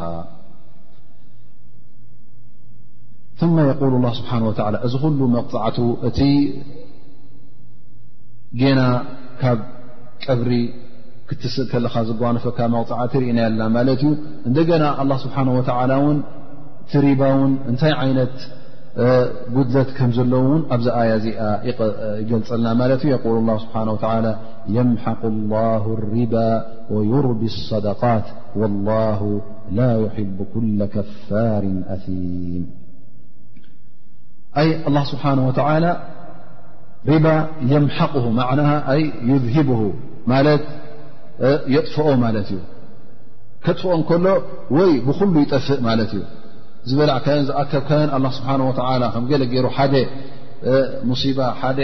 [3.56, 4.50] ማ የል ስብሓ ወ
[4.86, 5.78] እዚ ኩሉ መቕፃዕቱ
[6.08, 6.20] እቲ
[8.60, 8.80] ገና
[9.40, 9.58] ካብ
[10.26, 10.52] ቀብሪ
[11.28, 14.12] ክትስእ ከለካ ዝጓነፈካ መቕፅዓ ት ርእና ለና ማለት እዩ
[14.48, 14.84] እንደገና
[15.24, 16.18] ስብሓወን
[17.02, 17.22] رب
[17.70, 18.36] እታይ عይنት
[19.74, 20.32] ذት ك ዘለ
[20.74, 21.26] ኣዚ آي ዚ
[22.20, 22.80] يገلፀلና
[23.14, 24.32] يقل الله سبحنه وتعلى
[24.76, 26.48] يمحق الله الربا
[26.94, 28.26] ويربي الصدقاት
[28.60, 29.20] والله
[29.78, 31.64] لا يحب كل كፋار
[31.96, 32.62] أثيم
[34.88, 35.92] الله سبحنه وتعلى
[37.08, 37.26] ب
[37.74, 38.58] يمحقه عن
[39.30, 39.80] يذهبه
[41.74, 42.06] يጥفኦ
[42.40, 42.52] እዩ
[43.64, 44.26] كጥفኦ كሎ
[44.82, 46.12] ይ بخل يጠፍእ እዩ
[46.90, 48.58] ዝበላዕዮ ዝኣከብዮ ስሓه
[49.14, 49.94] ከ ገለ ገይሩ ሓደ
[51.10, 51.78] ሙሲባ ሓደ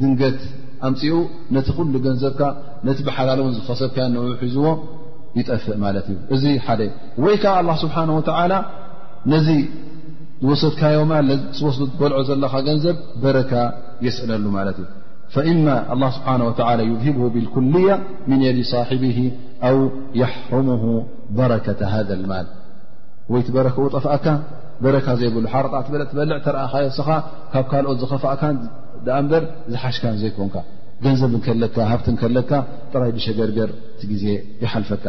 [0.00, 0.40] ድንገት
[0.88, 1.14] ኣምፅኡ
[1.56, 2.40] ነቲ ኩሉ ገንዘብካ
[2.88, 3.96] ነቲ ባሓላሉ ዝፈሰብካ
[4.42, 4.64] ሒዝዎ
[5.38, 6.80] ይጠፍእ ማለት እዩ እዚ ሓደ
[7.24, 8.20] ወይ ከዓ لل ስብሓه و
[9.32, 9.48] ነዚ
[10.42, 10.96] ዝወሰድካዮ
[11.66, 13.52] ወስ ዝበልዖ ዘለካ ገንዘብ በረካ
[14.06, 14.88] የስእለሉ ማለት እዩ
[15.52, 17.90] إ ስሓه يذهብ ብلኩልያ
[18.30, 18.90] من የዲ صብ
[19.74, 19.78] ው
[20.22, 20.82] يحርሙه
[21.36, 22.46] በረከة ذ الማል
[23.30, 24.26] ወይ እቲ በረክኡ ጠፍኣካ
[24.84, 27.08] በረካ ዘይብሉ ሓረጣ ትበዕ ትበልዕ ተርኣኻዮ ስኻ
[27.52, 28.42] ካብ ካልኦት ዝኸፍእካ
[29.06, 30.56] ዳኣ እምበር ዝሓሽካን ዘይኮንካ
[31.04, 32.50] ገንዘብ ንከለካ ሃብቲ ንከለካ
[32.92, 34.24] ጥራይ ብሸገርገር እቲ ግዜ
[34.64, 35.04] ይሓልፈካ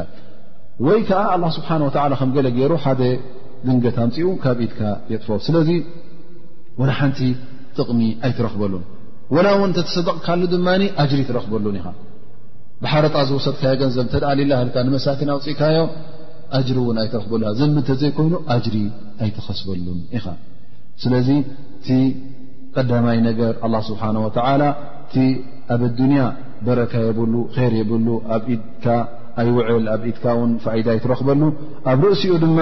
[0.87, 3.01] ወይ ከዓ ኣላ ስብሓን ወዓ ከም ገለ ገይሩ ሓደ
[3.65, 4.79] ድንገት ኣምፅኡ ካብ ኢድካ
[5.13, 5.69] የጥፎ ስለዚ
[6.79, 7.19] ወና ሓንቲ
[7.77, 8.83] ጥቕሚ ኣይትረኽበሉን
[9.35, 10.67] ወና እውን ተተሰደቕ ካሉ ድማ
[11.03, 11.87] ኣጅሪ ትረኽበሉን ኢኻ
[12.83, 15.77] ብሓረጣ ዝወሰድካዮ ገንዘብ እተድኣ ሊላህልካ ንመሳኪን ኣውፅኢካዮ
[16.67, 18.35] ጅሪ እን ኣይትረኽበሉ ዘ ምተ ዘይኮይኑ
[18.65, 18.77] ጅሪ
[19.25, 20.25] ኣይትኸስበሉን ኢኻ
[21.05, 21.27] ስለዚ
[21.77, 21.97] እቲ
[22.75, 25.17] ቀዳማይ ነገር ه ስብሓه و እቲ
[25.73, 26.21] ኣብ اዱንያ
[26.65, 28.85] በረካ የብሉ ር የብሉ ኣብኢካ
[29.41, 30.25] ኣይውዕል ኣብ ኢትካ
[30.63, 31.41] ፋኢዳ ኣይትረኽበሉ
[31.91, 32.59] ኣብ ርእሲኡ ድማ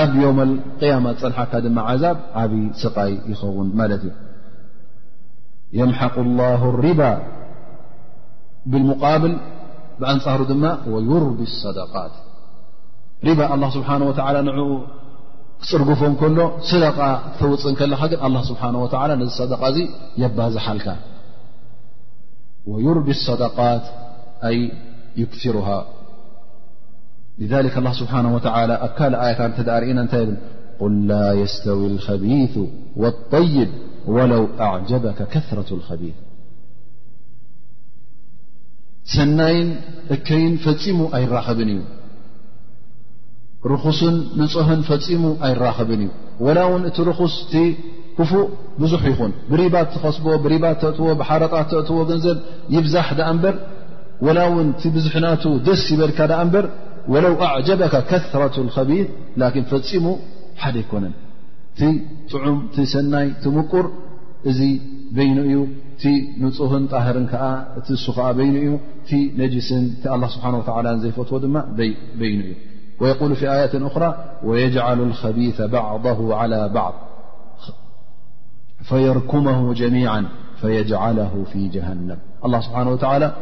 [0.00, 0.38] ኣብ የም
[0.82, 2.52] اقማ ፀንሓካ ድማ ዛብ ዓብ
[2.82, 4.12] ስፋይ ይኸውን ማለት እዩ
[5.78, 7.00] የምሓق الله الሪባ
[8.70, 9.34] ብالሙቃብል
[10.00, 12.14] ብኣንፃሩ ድማ ويርቢ الصደቃት
[13.24, 14.50] ب الله سبحنه ولى ن
[15.70, 16.38] ፅርጉፎ كሎ
[16.70, 16.98] صدق
[17.40, 17.64] ተوፅ
[18.26, 19.62] الله سبحنه ولى نذ صدق
[20.22, 20.86] يባዝሓلካ
[22.70, 23.84] ويرب الصدقات
[24.48, 24.50] أ
[25.22, 25.78] يكثرها
[27.42, 29.34] لذلك الله سبحنه ولى ኣ ك آي
[29.92, 30.36] እ
[30.82, 32.54] قل لا يستوي الخبيث
[33.02, 33.70] والطيب
[34.14, 36.16] ولو أعجبك كثرة الخبيث
[39.14, 39.56] ሰናይ
[40.14, 41.72] እكይ فፂሙ ኣይ رኸب እዩ
[43.72, 46.02] رስን نፁህን ፈፂሙ ኣይራኸብ እዩ
[46.44, 47.34] وላ ው እቲ رኹስ
[48.18, 48.42] ክፉእ
[48.80, 49.74] ብዙ ይኹን ብሪባ
[50.16, 50.46] ስቦ ባ
[50.78, 51.52] ዎ ሓረጣ
[51.84, 52.38] እዎ ንዘብ
[52.74, 53.08] ይብዛح
[53.44, 53.56] በር
[54.96, 55.26] ብዙሕና
[55.68, 56.18] ደስ ይበልካ
[56.54, 56.66] በር
[57.12, 59.06] وለو أعጀበك ከثረة الخቢር
[59.40, 60.04] ل ፈፂሙ
[60.62, 61.14] ሓደ ኣይኮነን
[61.78, 61.80] ቲ
[62.32, 62.58] ጥዑም
[62.92, 63.86] ሰናይ ምቁር
[64.50, 64.60] እዚ
[65.16, 65.56] በይن እዩ
[66.02, 66.04] ቲ
[66.42, 67.46] ንፁህን ጣهር ዓ
[67.78, 68.70] እ ሱ ዓ ይ ዩ
[69.08, 69.10] ቲ
[69.40, 69.84] ነجስን
[70.22, 70.44] له ስሓ
[71.06, 71.36] ዘይፈትዎ
[71.78, 71.80] ድ
[72.28, 72.52] ይن እዩ
[73.04, 76.94] ويقول في آيات أخرى ويجعل الخبيث بعضه على بعض
[78.82, 80.26] فيركمه جميعا
[80.60, 83.34] فيجعله في جهنم الله سبحانه وتعالى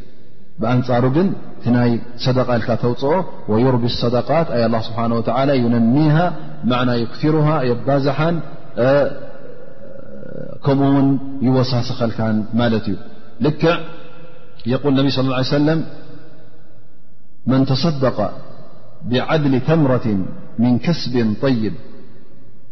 [0.61, 1.17] بنارب
[1.67, 1.91] ني
[2.25, 3.13] صدقلك تو
[3.51, 6.25] ويربي الصدقات أي الله سبحانه وتعالى ينميها
[6.71, 8.35] معنى يكثرها يبازحان
[10.65, 11.05] كمون
[11.47, 12.87] يوسسخلكن مالت
[13.45, 13.61] لك
[14.73, 15.79] يقول النبي صلىاله عليه وسلم
[17.51, 18.17] من تصدق
[19.11, 20.07] بعدل تمرة
[20.63, 21.73] من كسب طيب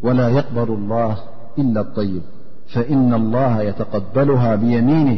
[0.05, 1.11] ولا يقبل الله
[1.59, 2.21] إلا الطيب
[2.73, 5.17] فإن الله يتقبلها بيمينه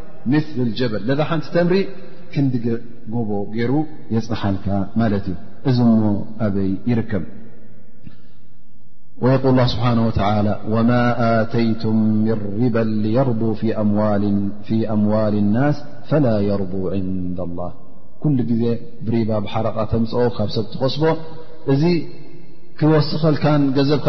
[0.79, 1.75] ጀበል ለዛ ሓንቲ ተምሪ
[2.33, 2.53] ክንዲ
[3.13, 3.71] ጎቦ ገይሩ
[4.15, 4.65] የፅሓልካ
[5.01, 5.37] ማለት እዩ
[5.69, 6.15] እዚ ሞ
[6.45, 7.25] ኣበይ ይርከብ
[9.25, 10.89] وقል له ስብሓه وى وማ
[11.25, 11.97] ኣተይቱም
[12.61, 12.75] ሪባ
[13.17, 13.61] يርض ف
[14.95, 15.75] أምዋል الናስ
[16.09, 17.71] فላ يርض عንد الላه
[18.21, 18.63] ኩሉ ጊዜ
[19.05, 21.03] ብሪባ ብሓረቓ ተምፅኦ ካብ ሰብ ትغስቦ
[21.73, 21.83] እዚ
[22.79, 23.35] ክወስኸል
[23.77, 23.99] ገዘብ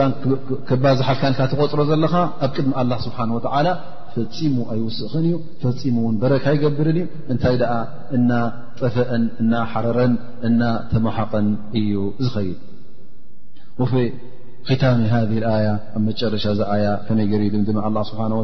[0.69, 3.67] ክባዝሓል ተغፅሮ ዘለኻ ኣብ ቅድሚ له ስብሓه وላ
[4.15, 5.31] ፈፂሙ ኣስ እዩ
[5.63, 7.03] ፈፂሙ በረካ ይገብር እዩ
[7.35, 7.57] እታይ
[8.17, 8.19] እ
[8.81, 9.25] ጠፍአን
[9.73, 10.15] ሓረረን
[10.49, 11.49] እና ተمሓቐን
[11.81, 11.95] እዩ
[12.27, 12.59] ዝኸيድ
[13.81, 13.85] و
[14.83, 16.45] ታم ذه ي ኣ መጨረሻ
[16.85, 18.43] ያ ከመይ رድ لله سبنه و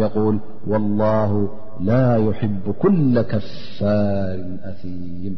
[0.00, 0.36] يل
[0.72, 1.30] والله
[1.90, 1.92] ل
[2.26, 4.38] يحب كل كፋር
[4.70, 5.32] أثም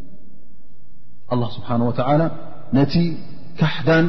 [1.33, 1.93] الله سنه و
[2.77, 2.95] ነቲ
[3.59, 4.07] ካሕዳን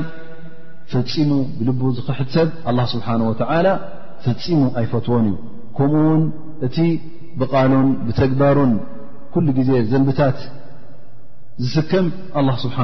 [0.91, 3.33] ፈፂሙ ብልب ዝክሕ ሰብ لله سنه و
[4.25, 5.37] ፍፂሙ ኣይፈትዎን እዩ
[5.77, 6.21] ከምኡ ውን
[6.65, 6.77] እቲ
[7.39, 8.71] ብቓሉን ብተግባሩን
[9.33, 10.37] ኩሉ ግዜ ዘንብታት
[11.71, 12.05] ዝስከም
[12.65, 12.77] ስብሓ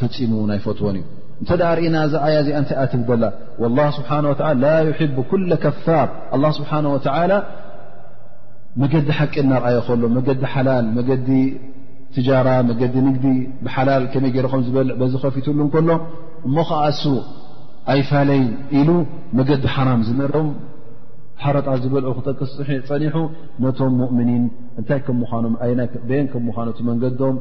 [0.00, 1.04] ፈፂሙን ኣይፈትዎን እዩ
[1.42, 3.00] እንተ ዳ ርእና እዛ ኣያ እዚኣ ንተይ ኣትብ
[3.62, 4.18] ደላ ስብሓه
[4.62, 4.72] ላ
[5.18, 7.38] ብ ኩለ ከፋብ ኣ ስብሓه
[8.82, 11.28] መገዲ ሓቂ እናርኣዮ ከሎ መገዲ ሓላል መገዲ
[12.14, 13.26] ትጃራ መገዲ ንግዲ
[13.64, 15.88] ብሓላል ከመይ ገይረከም ዝበል ዝ ከፊትሉ ከሎ
[16.46, 16.80] እሞ ኸዓ
[17.92, 18.42] ኣይ ፋለይ
[18.80, 18.90] ኢሉ
[19.38, 20.48] መገዲ ሓራም ዝነሮም
[21.42, 22.52] ሓረጣ ዝበልኦ ክጠቅስ
[22.90, 23.16] ፀኒሑ
[23.64, 24.44] ነቶም ሙእምኒን
[24.80, 25.82] እንታይ ከምምኖም ን
[26.32, 27.36] ከም ምዃኖት መንገዶም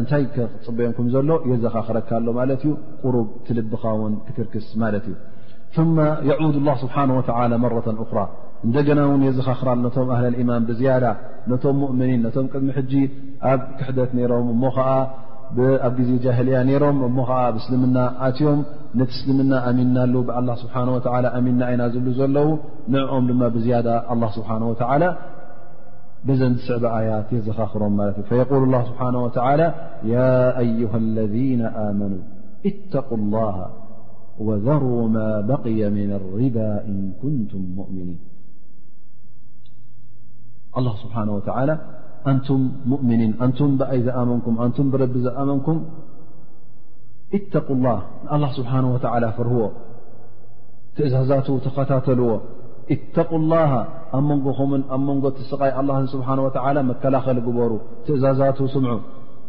[0.00, 2.72] እንታይ ክፅበዮምኩም ዘሎ የዘኻኽረካኣሎ ማለት እዩ
[3.04, 7.74] ቁሩብ ትልብኻ ውን ትክርክስ ማለት እዩ ማ የዑድ ላ ስብሓና ወላ መራ
[8.12, 8.20] እራ
[8.68, 11.04] እንደገና እውን የዘኻኽራሎ ነቶም ኣህል ልኢማን ብዝያዳ
[11.52, 12.94] ነቶም ሙእምኒን ነቶም ቅድሚ ሕጂ
[13.52, 14.88] ኣብ ክሕደት ነይሮም እሞ ኸዓ
[16.24, 17.18] جهلي نرم م
[17.58, 17.90] اسلمن
[18.98, 22.48] نت اسلمና أمና ل الله سبحنه وتعلى أمና لዉ
[22.94, 25.08] نعم بزيد الله سبحانه وتعلى
[26.26, 27.98] بسعب آيت يዘرم
[28.30, 29.66] فيقول الله سبحانه وتعالى
[30.14, 30.32] يا
[30.64, 32.22] أيها الذين آمنوا
[32.70, 33.54] اتقوا الله
[34.46, 38.18] وذروا ما بقي من الربا إن كنتم مؤمنين
[40.78, 41.74] الله سبحانه وتلى
[42.30, 42.62] ኣንቱም
[42.92, 45.78] مؤምኒን ኣንቱም ብኣይ ዝኣመንኩም ኣንቱም ብረቢ ዝኣመንኩም
[47.36, 49.02] اተق الله ንالله ስብሓنه ول
[49.36, 49.62] ፍርህዎ
[50.96, 52.30] ትእዛዛት ተኸታተልዎ
[52.94, 53.72] اተق الላه
[54.18, 56.48] ኣብ መንጎኸምን ኣብ መንጎ ትስቓይ ኣلل ስብሓنه و
[56.90, 57.70] መከላኸሊ ግበሩ
[58.06, 58.92] ትእዛዛት ስምዑ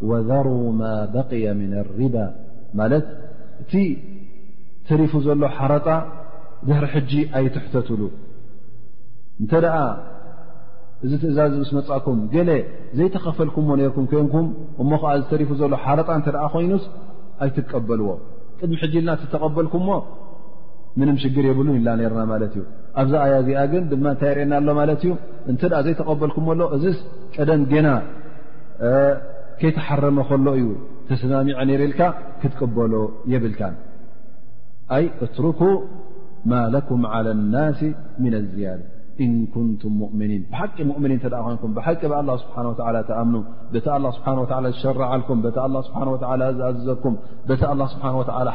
[0.08, 2.24] وذሩا ማا بقي من الርبا
[2.78, 3.04] ማለት
[3.62, 3.72] እቲ
[4.88, 5.86] ተሪፉ ዘሎ ሓረጣ
[6.66, 8.00] ድህሪ ሕጂ ኣይትሕተትሉ
[9.40, 9.78] እንተ ኣ
[11.06, 12.50] እዚ ትእዛዝ ምስ መፃእኩም ገለ
[12.98, 14.46] ዘይተኸፈልኩምዎ ነርኩም ኮይንኩም
[14.82, 16.84] እሞ ከዓ ዝተሪፉ ዘሎ ሓረጣ እንተ ኣ ኮይኑስ
[17.44, 18.08] ኣይትትቀበልዎ
[18.58, 19.88] ቅድሚ ሕጅልና እተቐበልኩምሞ
[21.00, 22.62] ምንም ሽግር የብሉን ኢላ ነርና ማለት እዩ
[23.02, 25.12] ኣብዛ ኣያዚኣ ግን ድማ እንታይ ይርእየና ኣሎ ማለት እዩ
[25.50, 26.98] እንተ ኣ ዘይተቐበልኩም ኣሎ እዚስ
[27.36, 27.88] ቀደም ገና
[29.62, 30.68] ከይተሓረመ ከሎ እዩ
[31.10, 32.00] ተሰማሚዐ ነይረልካ
[32.42, 32.92] ክትቀበሎ
[33.34, 33.60] የብልካ
[34.98, 35.60] ኣይ እትርኩ
[36.50, 37.26] ማ ለኩም ዓላ
[37.56, 37.80] ናሲ
[38.22, 38.80] ምን ኣዝያድ
[39.24, 42.00] እን ኩንቱም ሙؤምኒን ብሓቂ ؤምኒን ተ ኮይንኩም ብሓቂ
[42.44, 42.58] ስብሓ
[43.08, 43.32] ተኣም
[43.74, 47.16] ተ ه ስብሓه ዝሸረዓልኩ ስብ ዝኣዘኩም
[47.48, 48.06] ቲ ه ስብሓ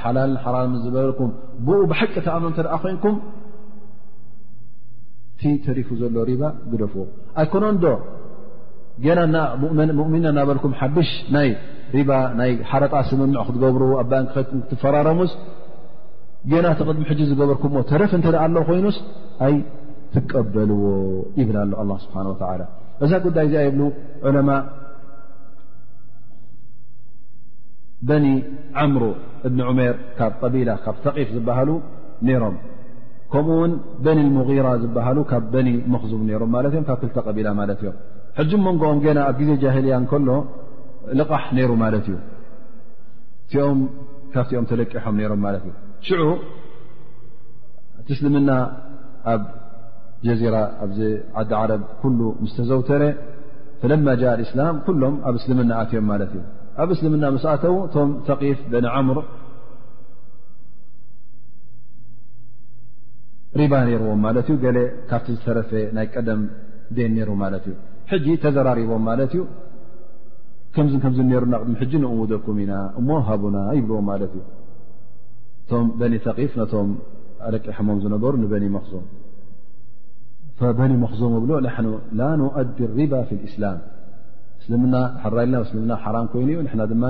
[0.03, 1.31] ሓላል ሓራም ዝገበልኩም
[1.67, 3.15] ብኡ ብሓቂ ተኣምኑ ተ ኮይንኩም
[5.41, 7.01] ቲ ተሪፉ ዘሎ ሪባ ግደፍዎ
[7.41, 7.85] ኣይኮኖ ንዶ
[9.35, 9.43] ና
[10.03, 11.09] ؤምኒን ናበልኩም ሓዱሽ
[11.97, 12.03] ይ
[12.39, 15.31] ናይ ሓረጣ ስምምዕ ክትገብሩ ኣ ንኪ ኩ ክትፈራረሙስ
[16.51, 18.97] ጌና ተቕድሚ ሕ ዝገበርኩም ተረፍ ተ ኣ ኣለ ኮይኑስ
[20.15, 20.19] ዎ
[21.43, 22.65] ه
[23.05, 24.59] እዛ ጉዳይ ዚ ብ عء
[28.07, 28.23] በن
[28.81, 29.03] ዓምሮ
[29.47, 31.45] እብ ዑሜር ካብ ቢላ ካ ثፍ ዝ
[32.41, 32.55] ሮም
[33.31, 33.71] ከኡ ውን
[34.05, 36.81] በن اغራ ዝ ም ም
[37.15, 37.49] ተ ቢላ
[38.37, 38.99] حج መንጎኦም
[39.29, 39.95] ኣብ ዜ هልያ
[40.27, 40.31] ሎ
[41.19, 41.71] لغሕ ሩ
[43.53, 43.53] እዩ
[44.33, 45.45] ካኦም ለቂሖም ም
[48.19, 48.49] ስልና
[50.25, 50.99] ጀዚራ ኣዚ
[51.39, 53.03] ዓዲ ዓረብ ኩሉ ምስ ተዘውተረ
[53.91, 56.41] ለማ ጃ እስላም ኩሎም ኣብ እስልምና ኣትዮም ማለት እዩ
[56.83, 59.19] ኣብ እስልምና ስኣተዉ እቶም ቂፍ በኒ ዓምር
[63.59, 64.65] ሪባ ነርዎም ማለት እዩ ገ
[65.11, 66.41] ካብቲ ዝተረፈ ናይ ቀደም
[66.97, 67.75] ዴን ነይሩ ማለት እዩ
[68.11, 69.43] ሕጂ ተዘራሪቦም ማለት እዩ
[70.75, 74.43] ከም ከም ሩ ናድ ጂ ንقውደኩም ኢና እሞ ሃቡና ይብልዎ ማለት እዩ
[75.65, 76.89] እቶም በኒ ثقፍ ነቶም
[77.53, 79.05] ለቂ ሕሞም ዝነበሩ ንበኒ መክዞም
[80.77, 81.75] በኒ መክዞም ብሎ ናሕ
[82.19, 83.77] ላ ነؤዲ ሪባ ف እስላም
[84.61, 87.03] እስልምና ሓራልና ስልምና ሓራም ኮይኑ ዩ ና ድማ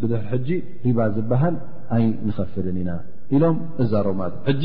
[0.00, 0.48] ብድር ሕጂ
[0.86, 1.56] ሪባ ዝበሃል
[1.96, 2.90] ኣይ ንከፍድን ኢና
[3.36, 4.64] ኢሎም እዛ ረ ለ እ ሕጂ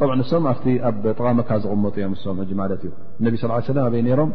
[0.00, 0.56] ብ ንሶም ኣ
[0.90, 2.90] ኣብ ጠቃመካ ዝቕመጡ እዮም ንም ማለት እዩ
[3.26, 4.32] ነቢ ስ ኣበይ ሮም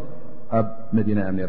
[0.59, 1.39] ኣብ መዲና እዮም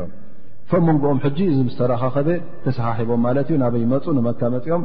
[0.72, 2.28] ሮም መንጎኦም ሕጂ እዚ ምስተረኻኸበ
[2.64, 4.84] ተሰሓሒቦም ማለት እ ናበይ መፁ ንመካመፅኦም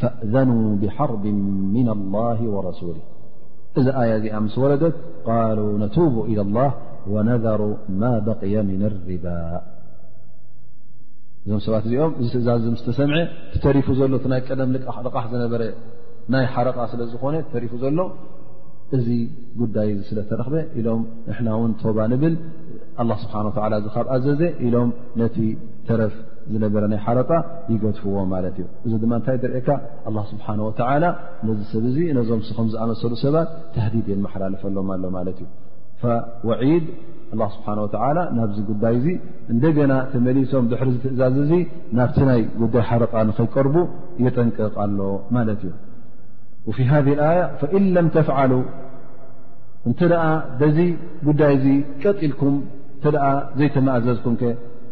[0.00, 0.50] ፈእذኑ
[0.82, 1.24] ብሓርቢ
[1.74, 2.96] ن الله ورسሊ
[3.78, 4.96] እዚ ኣያ እዚኣ ምስ ወረደት
[5.28, 5.94] قሉ ነب
[6.30, 6.70] إى لላه
[7.12, 7.60] وነذሩ
[8.00, 9.06] ማ በقي ن ርባ
[11.44, 13.18] እዞም ሰባት እዚኦም እዚ ትእዛዝ ምስተሰምዐ
[13.64, 14.70] ተሪፉ ዘሎ ናይ ቀደም
[15.06, 15.62] ልቃሕ ዝነበረ
[16.32, 17.98] ናይ ሓረቃ ስለ ዝኾነ ተሪፉ ዘሎ
[18.96, 19.06] እዚ
[19.60, 22.34] ጉዳይ ስለ ተረኽበ ኢሎም ንና ውን ቶባ ንብል
[23.10, 24.90] ه ስብሓ እዚ ካብኣዘዘ ኢሎም
[25.20, 25.36] ነቲ
[25.88, 26.14] ተረፍ
[26.52, 27.30] ዝነረ ናይ ሓረጣ
[27.72, 29.68] ይገድፍዎ ማለት እዩ እዚ ድማ እንታይ ርእካ
[30.30, 31.04] ስብሓን ወላ
[31.48, 35.48] ነዚ ሰብ እዚ ነዞም ከም ዝኣመሰሉ ሰባት ተህዲድ የ መሓላልፍሎም ኣሎ ማለት እዩ
[36.48, 36.86] ወዒድ
[37.56, 37.88] ስብሓን ወ
[38.38, 39.06] ናብዚ ጉዳይ እዚ
[39.54, 41.52] እንደገና ተመሊሶም ድሕሪ ዝትእዛዝ እዚ
[41.98, 43.76] ናብቲ ናይ ጉዳይ ሓረጣ ንኸይቀርቡ
[44.26, 44.98] ይጠንቀቕ ኣሎ
[45.36, 47.02] ማለት እዩ ሃ
[47.38, 48.52] ያ ፈኢን ለም ተፍዓሉ
[49.88, 50.24] እንተ ደኣ
[50.60, 50.78] በዚ
[51.28, 51.68] ጉዳይ ዚ
[52.02, 52.56] ቀጢልኩም
[52.96, 53.04] እተ
[53.58, 54.34] ዘይተመእዘዝኩም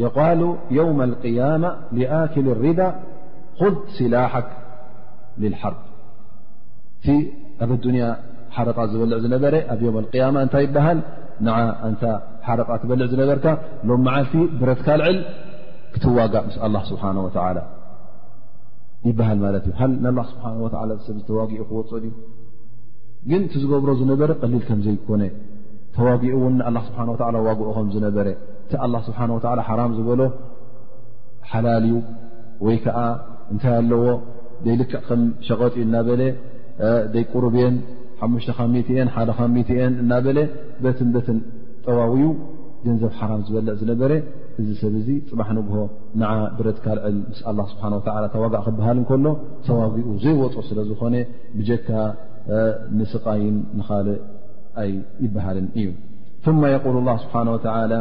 [0.00, 0.42] የቃሉ
[0.76, 1.64] የውም القያማ
[2.22, 2.80] ኣክል ርዳ
[3.60, 4.48] ኩዝ ስላሓክ
[5.42, 5.74] ልልሓር
[7.04, 7.14] ቲ
[7.64, 8.04] ኣብ ኣዱንያ
[8.56, 10.98] ሓረጣ ዝበልዕ ዝነበረ ኣብ የውም ያማ እንታይ ይበሃል
[11.46, 11.54] ን
[11.88, 12.02] እንታ
[12.46, 13.46] ሓረጣ ትበልዕ ዝነበርካ
[13.88, 15.16] ሎም መዓልቲ ብረትካልዕል
[15.94, 17.22] ክትዋጋእ ምስ ኣላ ስብሓነه
[19.08, 20.44] ይበሃል ማለት እዩ ሃ ን ስብሓ
[21.06, 22.10] ሰብ ተዋጊኡ ክወፅኦ እዩ
[23.30, 25.22] ግን ቲዝገብሮ ዝነበረ ቀሊል ከምዘይኮነ
[25.96, 27.08] ተዋጊኡ እውን ኣ ስብሓን
[27.46, 28.26] ዋግኡ ኹም ዝነበረ
[28.78, 30.20] እኣላ ስብሓን ላ ሓራም ዝበሎ
[31.50, 31.94] ሓላል እዩ
[32.66, 32.98] ወይከዓ
[33.52, 34.02] እንታይ ኣለዎ
[34.66, 36.22] ደይልክዕ ከም ሸቐጢ እናበለ
[37.14, 37.74] ደይ ቁሩብን
[38.20, 38.56] ሓሙሽተት
[39.24, 39.68] ሓደሚን
[40.02, 40.38] እናበለ
[40.84, 41.38] በትን በትን
[41.86, 42.26] ጠዋውዩ
[42.86, 44.12] ገንዘብ ሓራም ዝበልእ ዝነበረ
[44.60, 45.76] እዚ ሰብ እዙ ፅባሕ ንግሆ
[46.20, 47.82] ንዓ ድረት ካልዕል ምስ ኣላ ስብሓ
[48.22, 49.26] ላ ተዋጋዕ ክበሃል እከሎ
[49.68, 51.14] ተዋጊኡ ዘይወፅ ስለ ዝኾነ
[51.58, 51.88] ብጀካ
[52.98, 54.18] ንስቓይን ንኻልእ
[54.82, 54.90] ኣይ
[55.24, 55.90] ይበሃልን እዩ
[56.60, 57.96] ማ የቁል ላ ስብሓንላ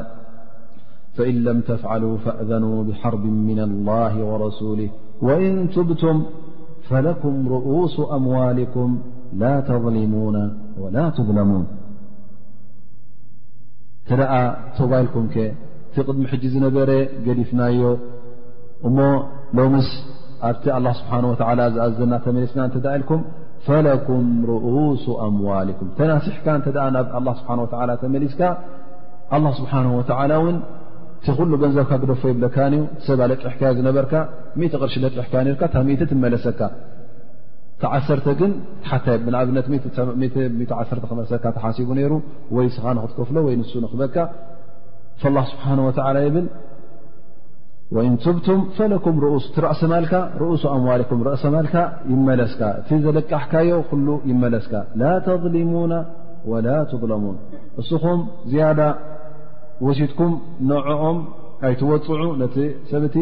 [1.17, 4.89] فإن لم تفعلوا فأذنوا بحرب من الله ورسوله
[5.21, 6.23] وإن تبتم
[6.89, 8.99] فلكم رؤوس أموالكم
[9.33, 10.35] لا تظلمون
[10.79, 11.67] ولا تظلمون
[14.07, 15.23] تأ ب لكم
[15.95, 16.89] تقدمج نبر
[17.25, 17.79] لفني
[19.55, 19.89] ل مس
[20.63, 22.51] ت الله سبحانه وتعلى أن تملس
[22.83, 23.19] ت لكم
[23.67, 28.41] فلكم رؤوس أموالكم تناسحك ت ن الله سبحانه وتعالى تملسك
[29.35, 30.55] الله سبحانه وتعلى ن
[31.25, 32.55] ቲ ل ገንዘብካ ክደፎ ይለካ
[33.07, 34.05] ሰብ ለሕካዮ ዝነበር
[34.93, 35.65] 0 ቅር ሕካ
[36.11, 36.61] ትመለሰካ
[37.95, 37.99] ዓ
[38.39, 38.49] ግ
[39.67, 41.89] ብ ክሰ ሓሲቡ
[42.55, 44.17] ወይ ስኻክትከፍሎ ይ ንሱ ክበካ
[45.23, 45.73] ال ስሓه
[46.35, 46.37] ብ
[48.05, 49.89] ن ብቱም እሰ
[50.75, 50.89] ኣዋም
[51.37, 51.43] እሰ
[52.11, 53.71] ይመለስካ እቲ ዘለቃካዮ
[54.31, 55.71] ይመለስካ ላ ተظلሙ
[56.51, 56.65] ول
[57.01, 57.37] ظለሙን
[57.81, 58.19] እስኹም
[59.85, 60.33] ወሲትኩም
[60.71, 61.19] ኖዕኦም
[61.67, 62.55] ኣይትወፅዑ ነቲ
[62.91, 63.15] ሰብእቲ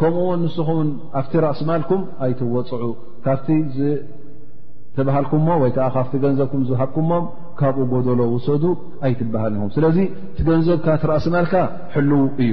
[0.00, 0.88] ከምኡውን ንስኹን
[1.20, 2.84] ኣብቲ ራእሲማልኩም ኣይትወፅዑ
[3.26, 7.24] ካፍቲ ዝተብሃልኩምሞ ወይ ከዓ ካብቲ ገንዘብኩም ዝሃኩሞም
[7.60, 8.64] ካብኡ ጎደሎ ውሰዱ
[9.06, 9.98] ኣይትበሃል ኒኹም ስለዚ
[10.36, 11.54] ቲ ገንዘብካ ትራእሲማልካ
[11.94, 12.52] ሕልው እዩ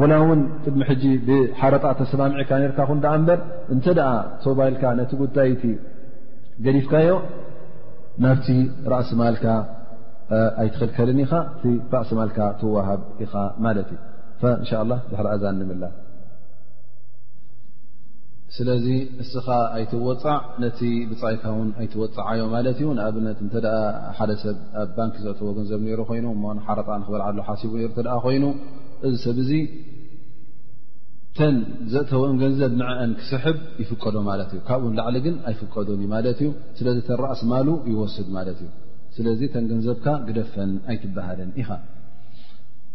[0.00, 3.38] ወላ እውን ጥድሚ ሕጂ ብሓረጣ ተሰማምዒካ ነርካኹን ዳኣ እበር
[3.74, 4.10] እንተ ደኣ
[4.44, 5.62] ተባይልካ ነቲ ጉዳይቲ
[6.64, 7.08] ገዲፍካዮ
[8.24, 8.48] ናብቲ
[8.92, 9.44] ራእሲማልካ
[10.62, 13.32] ኣይትክልከልን ኢኻ ቲራእሲ ማልካ ትዋሃብ ኢኻ
[13.64, 14.00] ማለት እዩ
[14.60, 15.84] እንሻ ላ ብሕርአዛ ንምላ
[18.56, 18.86] ስለዚ
[19.22, 19.46] እስኻ
[19.76, 23.54] ኣይትወፃዕ ነቲ ብፃይካ ውን ኣይትወፅዓዮ ማለት እዩ ንኣብነት እተ
[24.18, 28.44] ሓደ ሰብ ኣብ ባንኪ ዘእጥዎ ገንዘብ ነሩ ኮይኑ እ ሓረጣ ንክበልዓሉ ሓሲቡ ተ ኮይኑ
[29.08, 29.60] እዚ ሰብ ዚ
[31.38, 31.56] ተን
[31.92, 36.98] ዘእተወን ገንዘብ ምዕአን ክስሕብ ይፍቀዶ ማለት እዩ ካብ እውን ላዕሊ ግን ኣይፍቀዶንዩ ማለት እዩ ስለዚ
[37.08, 38.68] ተን ራእሲ ማሉ ይወስድ ማለት እዩ
[39.16, 40.06] ስለ ተን ንዘብካ
[40.38, 40.54] ደፈ
[40.92, 41.66] ኣይትበሃል ኢ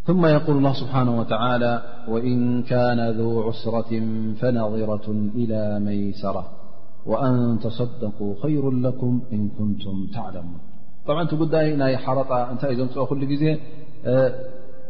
[0.07, 1.74] ثم يقل الله ስبحنه وتلى
[2.13, 2.39] وإን
[2.72, 3.91] كان ذ عስرة
[4.39, 5.07] فنظرة
[5.41, 6.38] إلى መيሰر
[7.09, 10.61] وأنተصدق خيሩ لكም እن كንም ተعلሙون
[11.07, 11.67] ط እ ዳይ
[12.05, 12.07] ጣ
[12.53, 12.89] እታይ ዞም
[13.41, 13.43] ዜ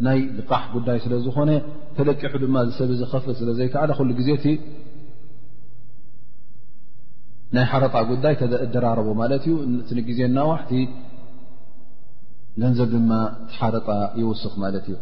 [0.06, 0.20] ናይ
[0.50, 1.50] قሕ ጉዳይ ስለ ዝኾነ
[1.98, 2.46] ተለቂሑ ድ
[2.78, 3.14] ሰብ ዝፍ
[3.48, 3.76] ለ ዘይከ
[7.56, 8.34] ይ ረጣ ዳይ
[8.76, 9.00] ደራረ
[9.50, 9.58] ዩ
[10.20, 10.38] ዜና
[12.62, 13.12] ገንዘብ ድማ
[13.50, 13.88] ቲሓረጣ
[14.20, 14.96] ይውስኽ ማለት እዩ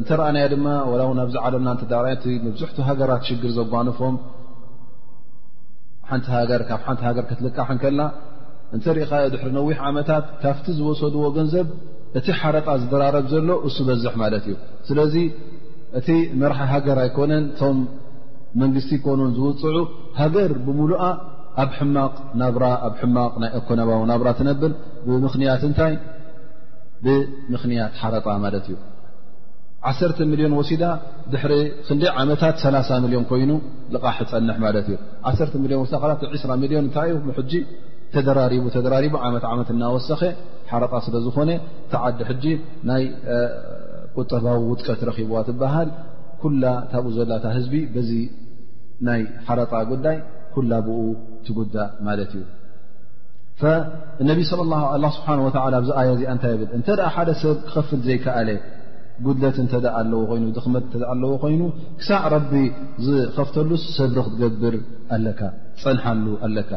[0.00, 0.66] እንተረኣናያ ድማ
[1.00, 4.16] ላ ው ናብዚ ዓለምና እር መብዝሕት ሃገራት ሽግር ዘጓንፎም
[6.10, 8.00] ሓንቲ ሃገ ካብ ሓንቲ ሃገር ክትልቃሕን ከላ
[8.76, 11.68] እንተሪኢኻዮ ድሕሪ ነዊሕ ዓመታት ካብቲ ዝወሰድዎ ገንዘብ
[12.18, 14.54] እቲ ሓረጣ ዝደራረብ ዘሎ እሱ በዝሕ ማለት እዩ
[14.88, 15.14] ስለዚ
[15.98, 16.08] እቲ
[16.42, 17.78] መርሒ ሃገር ኣይኮነን እቶም
[18.62, 19.74] መንግስቲ ኮኑን ዝውፅዑ
[20.20, 20.92] ሃገር ብሙሉ
[21.62, 24.72] ኣብ ሕማቕ ናብራ ኣብ ሕማቕ ናይ ኣኮነባዊ ናብራ ትነብል
[25.06, 25.94] ብምኽንያት እንታይ
[27.04, 28.76] ብምኽንያት ሓረጣ ማለት እዩ
[29.88, 30.84] ዓተ ሚሊዮን ወሲዳ
[31.32, 31.52] ድሪ
[31.88, 33.50] ክንደይ ዓመታት 30 ሚሊዮን ኮይኑ
[33.94, 34.96] ልቃሕ ፀንሕ ማለት እዩ
[35.32, 37.52] 1 ዮን ወሲ 20 ሚሊዮን እንታይዩ ሕጂ
[38.14, 38.38] ተደራ
[38.86, 40.22] ተራሪቡ ዓ ዓመት እናወሰኸ
[40.70, 41.50] ሓረጣ ስለ ዝኾነ
[41.92, 42.44] ተዓዲ ሕጂ
[42.90, 43.04] ናይ
[44.18, 45.90] ቁጠባዊ ውጥቀት ረኪብዋ ትብሃል
[46.42, 48.10] ኩላ ታብኡ ዘላታ ህዝቢ በዚ
[49.08, 50.16] ናይ ሓረጣ ጉዳይ
[50.86, 50.98] ብኡ
[51.46, 52.42] ትጉዳእ ማት እዩ
[54.28, 55.46] ነብ ስብሓه
[55.82, 58.48] ብዚ ኣየ እዚ እታይ ብል እንተ ሓደ ሰብ ክኸፍል ዘይከኣለ
[59.26, 61.62] ጉድለት እተ ኣለዎ ይኑ ድኽመት እ ኣለዎ ኮይኑ
[62.00, 62.52] ክሳዕ ረቢ
[63.06, 64.74] ዝኸፍተሉስ ሰብ ርክ ትገብር
[65.82, 66.70] ፀንሓሉ ኣለካ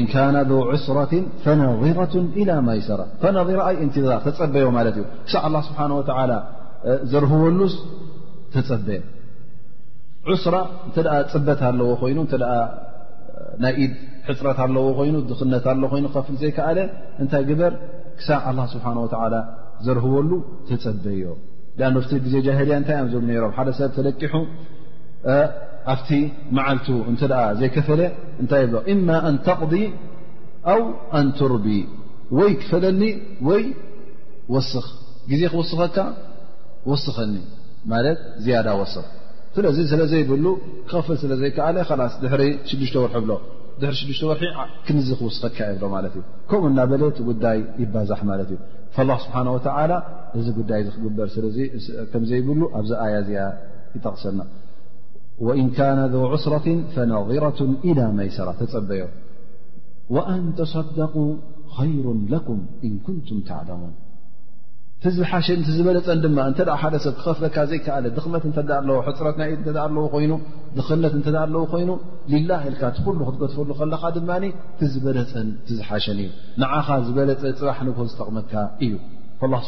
[0.00, 1.12] እን ካነ ذ ዑስራት
[1.44, 3.00] ፈነራة إ ማይሰራ
[3.36, 5.88] ነظራ ኣይ እንትዛር ተፀበዮ ማለት እዩ ክሳዕ له ስብሓه
[7.10, 7.74] ዘርህበሉስ
[8.54, 8.98] ተፀበየ
[10.32, 10.56] ዑስራ
[10.88, 10.96] እተ
[11.32, 12.40] ፅበት ኣለዎ ኮይኑ እ
[13.62, 13.92] ናይ ኢድ
[14.28, 16.78] ሕፅረት ኣለዎ ኮይኑ ድኽነት ኣ ይኑ ከፍ ዘይከኣለ
[17.22, 17.72] እንታይ ግበር
[18.18, 18.86] ክሳብ ኣه ስብሓ
[19.86, 20.30] ዘርህበሉ
[20.68, 21.34] ተፀበ ዮ
[21.88, 24.34] ኣ እ ግዜ ጃህድያ እንታይ እዮም ነሮም ሓደ ሰብ ተለቂሑ
[25.92, 26.10] ኣብቲ
[26.56, 27.14] መዓልቱ እ
[27.60, 28.00] ዘይከፈለ
[28.44, 28.62] እታይ
[28.92, 29.74] እማ ኣን ተቕض
[30.74, 30.82] ኣው
[31.18, 31.66] ኣን ትርቢ
[32.38, 33.02] ወይ ክፈለኒ
[33.48, 33.64] ወይ
[34.54, 34.86] ወስኽ
[35.32, 35.98] ጊዜ ክወስኸካ
[36.90, 37.34] ወስኸኒ
[37.92, 39.06] ማለት ዝያዳ ወስኽ
[39.56, 40.46] ስለዚ ስለ ዘይብሉ
[40.90, 41.76] ክኸፍል ስለ ዘይከኣለ
[42.22, 42.30] ድ
[42.70, 43.34] ሽሽር ሎ
[43.82, 48.58] ድሪ ሽዱሽተ ር ክንዝ ክውስከካ የብሎ ማለት እዩ ከምኡ እና በለ ጉዳይ ይባዛሕ ማለት እዩ
[48.96, 49.58] فالله ስብሓه و
[50.40, 51.28] እዚ ጉዳይ ክግበር
[52.12, 53.40] ከምዘይብሉ ኣብዚ ኣያ እዚኣ
[53.96, 54.40] ይጠቕሰልና
[55.46, 59.02] وእን ካነ ذ ዑስረት ፈናظረة إلى መይሰራ ተፀበዮ
[60.14, 61.14] وአን ተصደق
[61.76, 63.94] خይሩ لኩም እን ኩንቱም ተعለሙوን
[65.04, 65.46] ትዝሓሸ
[65.76, 70.32] ዝበለፀን ድማ እተ ሓደ ሰብ ክኸፍካ ዘይከኣለ ድኽነት እተ ኣዎ ሕፅረት ይ እ ኣዎ ይኑ
[70.78, 71.90] ድኽነት እተ ኣለዎ ኮይኑ
[72.50, 74.30] ላ ልካ ትኩሉ ክትገድፈሉ ከለካ ድማ
[74.78, 76.30] ትዝበለፀን ትዝሓሸን እዩ
[76.62, 78.52] ንዓኻ ዝበለፀ ፅባሕ ንግሆ ዝጠቕመካ
[78.86, 78.94] እዩ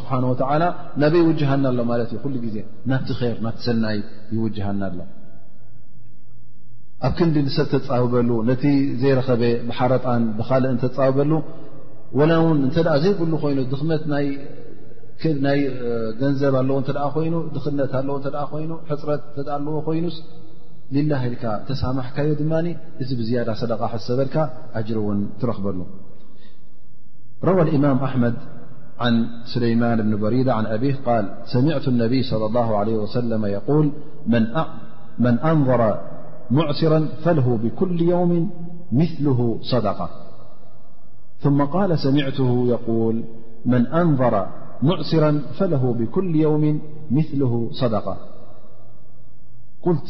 [0.00, 0.64] ስብሓን
[1.02, 2.56] ናበይ ውጅሃና ኣሎ ማት እዩ ሉ ግዜ
[2.90, 3.98] ናብቲ ር ናብሰናይ
[4.34, 4.98] ይውጅሃና ኣሎ
[7.06, 8.64] ኣብ ክንዲ ንሰብ ተፃውበሉ ነቲ
[9.00, 11.32] ዘይረኸበ ብሓረጣን ብካልእ እንተፃውበሉ
[12.28, 14.30] ላ እውን እተ ዘይብሉ ኮይኑ ድመት ይ
[15.24, 15.24] نب
[15.60, 15.60] ي
[17.32, 18.24] نر
[19.46, 20.10] ل ين
[20.92, 22.22] للهسامحا
[23.18, 24.20] بزياةصدة سل
[24.78, 24.96] أجر
[25.40, 25.86] تربله
[27.48, 28.34] روى الإمام أحمد
[29.02, 29.14] عن
[29.54, 33.86] سليمان بن بريدة عن أبيه قال سمع النبي صلى الله عليه وسلم يقول
[35.24, 35.80] من أنظر
[36.58, 38.32] معصرا فله بكل يوم
[39.00, 39.40] مثله
[39.72, 40.06] صدقة
[41.42, 43.16] ثم ال سمعته يقول
[43.72, 44.34] من أنظر
[44.84, 45.14] رافث
[49.82, 50.02] قلت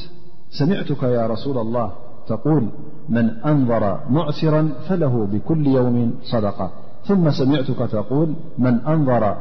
[0.59, 1.93] سمعتك يا رسول الله
[2.29, 2.69] تقول
[3.09, 6.71] من أنظر معصرا فله بكل يوم صدقة
[7.05, 9.37] ثم سمعتك تقول من أنظر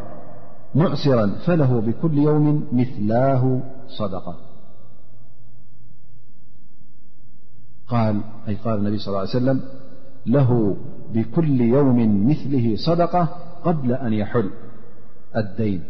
[0.76, 4.36] معصرا فله بكل يوم مثلاه صدةأ
[7.88, 8.22] قال
[8.68, 9.62] انبي صلى اله ليه سلم
[10.26, 10.78] له
[11.14, 13.28] بكل يوم مثله صدقة
[13.66, 14.50] قبل أن يحل
[15.38, 15.84] الدين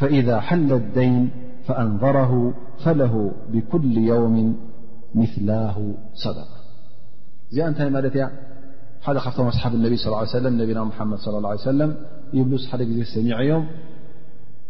[0.00, 1.30] فإذا حل الدين
[1.66, 4.56] فأنظره فله بكل يوم
[5.14, 6.62] مثلاه صدقة
[7.90, 8.30] ني ت
[9.02, 11.90] حذ ف أصحاب النبي صلى اله عيه وسلم نبينا محمد صىىالله عليه وسلم
[12.54, 12.76] بس ح
[13.14, 13.60] سمعيم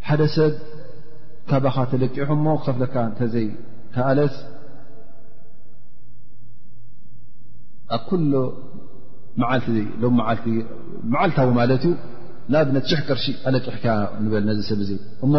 [0.08, 0.54] حد سب
[1.48, 1.82] كبتلح
[2.64, 2.96] فك
[3.34, 3.50] ي
[3.96, 4.36] ألس
[8.10, 8.32] كل
[11.12, 11.94] معلتو
[12.50, 13.86] ንኣብነት ሽሕ ቅርሺ ኣለቅሕካ
[14.24, 14.90] ንበል ነዚ ሰብ እዙ
[15.24, 15.34] እሞ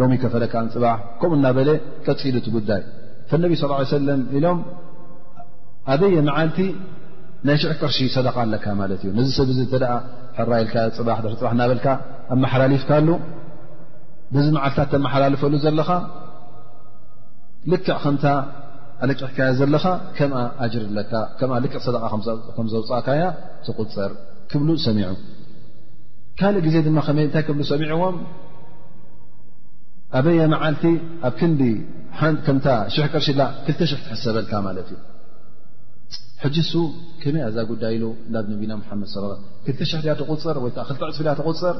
[0.00, 1.68] ሎሚ ከፈለካ ንፅባሕ ከምኡ እናበለ
[2.06, 2.82] ቀፂሉእቲ ጉዳይ
[3.30, 4.58] ፈነብ ስ ሰለም ኢሎም
[5.94, 6.58] ኣበየ መዓልቲ
[7.48, 9.50] ናይ ሽሕ ቅርሺ ሰደቃ ኣለካ ማለት እዩ ነዚ ሰብ
[9.84, 9.92] ተ
[10.38, 11.86] ሕራይልካ ፅፅባ እናበልካ
[12.36, 13.08] ኣመሓላሊፍካሉ
[14.34, 15.90] በዚ መዓልትታት ኣመሓላልፈሉ ዘለኻ
[17.72, 18.24] ልክዕ ክንታ
[19.04, 19.84] ኣለቅሕካ ዘለኻ
[20.18, 20.32] ከም
[20.64, 22.04] ኣጅር ለካ ከ ልክዕ ሰደቃ
[22.56, 23.22] ከምዘውፃእካያ
[23.66, 24.10] ትቁፅር
[24.50, 25.08] ክብሉ ሰሚዑ
[26.40, 28.16] ካልእ ግዜ ድማ ከመይ እንታይ ከምሰሚዐዎም
[30.18, 30.84] ኣበየ መዓልቲ
[31.28, 31.62] ኣብ ክዲ
[32.46, 34.98] ከ ሽሕ ቅርሽላ ክ ሽሕ ትሕሰበልካ ማለት እዩ
[36.58, 36.74] ሕ ሱ
[37.22, 38.76] ከመይ ኣዛ ጉዳይ ኢሉ ናብ ነና
[39.68, 41.76] ድ ክ 0 ተቁፅር ወ ዕፅፍያ ተቁፅር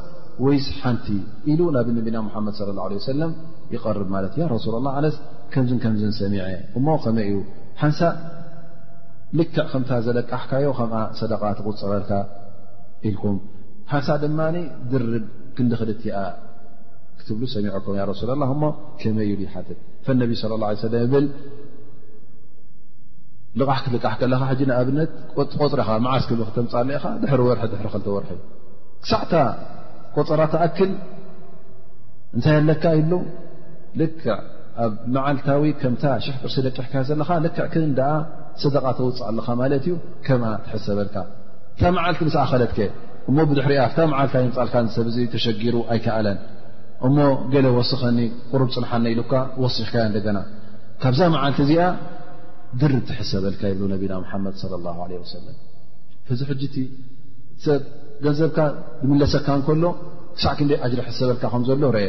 [0.47, 1.07] ወይ ሓንቲ
[1.53, 3.31] ኢሉ ናብ ነቢና ሓመድ صى ه ه ሰለም
[3.75, 5.17] ይቀርብ ማት እ ሱ ላ ለስ
[5.53, 6.43] ከምዝን ከምዝ ሰሚዐ
[6.79, 7.37] እሞ ከመይ እዩ
[7.83, 8.01] ሓንሳ
[9.39, 10.91] ልክዕ ከምታ ዘለቃሕካዮ ከም
[11.21, 12.11] ሰደቃ ትቁፅረልካ
[13.09, 13.37] ኢልኩም
[13.93, 14.41] ሓሳ ድማ
[14.93, 15.13] ድርብ
[15.57, 16.17] ክንዲ ክልትኣ
[17.19, 18.63] ክትብሉ ሰሚዕኮም ያ ረሱላ ላ እሞ
[19.01, 21.27] ከመይ ኢሉ ይሓትት ፈነቢ صለ ه ለ እብል
[23.61, 28.31] ልቕሕ ክትልቃሕ ከለኻ ሕ ንኣብነት ቆፅሮ ኢኻ መዓስ ክ ክተምፃለኢኻ ድሕሪ ወርሒ ድሪ ክተወርሒ
[29.03, 29.33] ክሳዕታ
[30.17, 30.91] ቆፅራ ተኣክል
[32.35, 33.13] እንታይ ኣለካ ኢሉ
[34.01, 34.27] ልክዕ
[34.85, 37.87] ኣብ መዓልታዊ ከምታ ሽሕቅርሲ ደቅሕካ ዘለኻ ልክዕ ክን
[38.63, 39.95] ሰደቓ ተውፅእ ኣለኻ ማለት እዩ
[40.27, 41.17] ከማ ትሕሰበልካ
[41.75, 42.79] እታ መዓልቲ ምስኣኸለትከ
[43.31, 46.39] እሞ ብድሕሪያ ኣፍታ መዓልታ ዮምፃልካ ሰብዙ ተሸጊሩ ኣይከኣለን
[47.07, 47.17] እሞ
[47.53, 48.19] ገለ ወስኸኒ
[48.53, 50.39] ቁሩብ ፅንሓነ ኢሉካ ወሲኽካዮ ንደገና
[51.03, 51.83] ካብዛ መዓልቲ እዚኣ
[52.81, 54.55] ድርትሕሰበልካ ይብሉ ነቢና ምሓመድ
[54.87, 55.57] ላ ለ ወሰለም
[56.35, 56.77] እዚ ሕጂእቲ
[57.59, 57.83] እሰብ
[58.25, 58.59] ገንዘብካ
[59.03, 59.85] ዝምለሰካ እንከሎ
[60.37, 62.09] ክሳዕ ክንደ ኣጅሪ ሕሰበልካ ከም ዘሎ ርአየ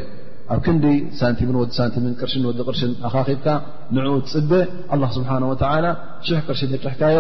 [0.53, 0.85] ኣብ ክንዲ
[1.19, 3.47] ሳንቲምን ወዲ ሳንቲምን ቅርሽን ወዲ ቅርሽን ኣኻኺብካ
[3.95, 4.51] ንዕኡ ፅበ
[4.95, 5.85] ኣላ ስብሓን ወዓላ
[6.27, 7.19] ሽሕ ቅርሺ ደቅሕካዮ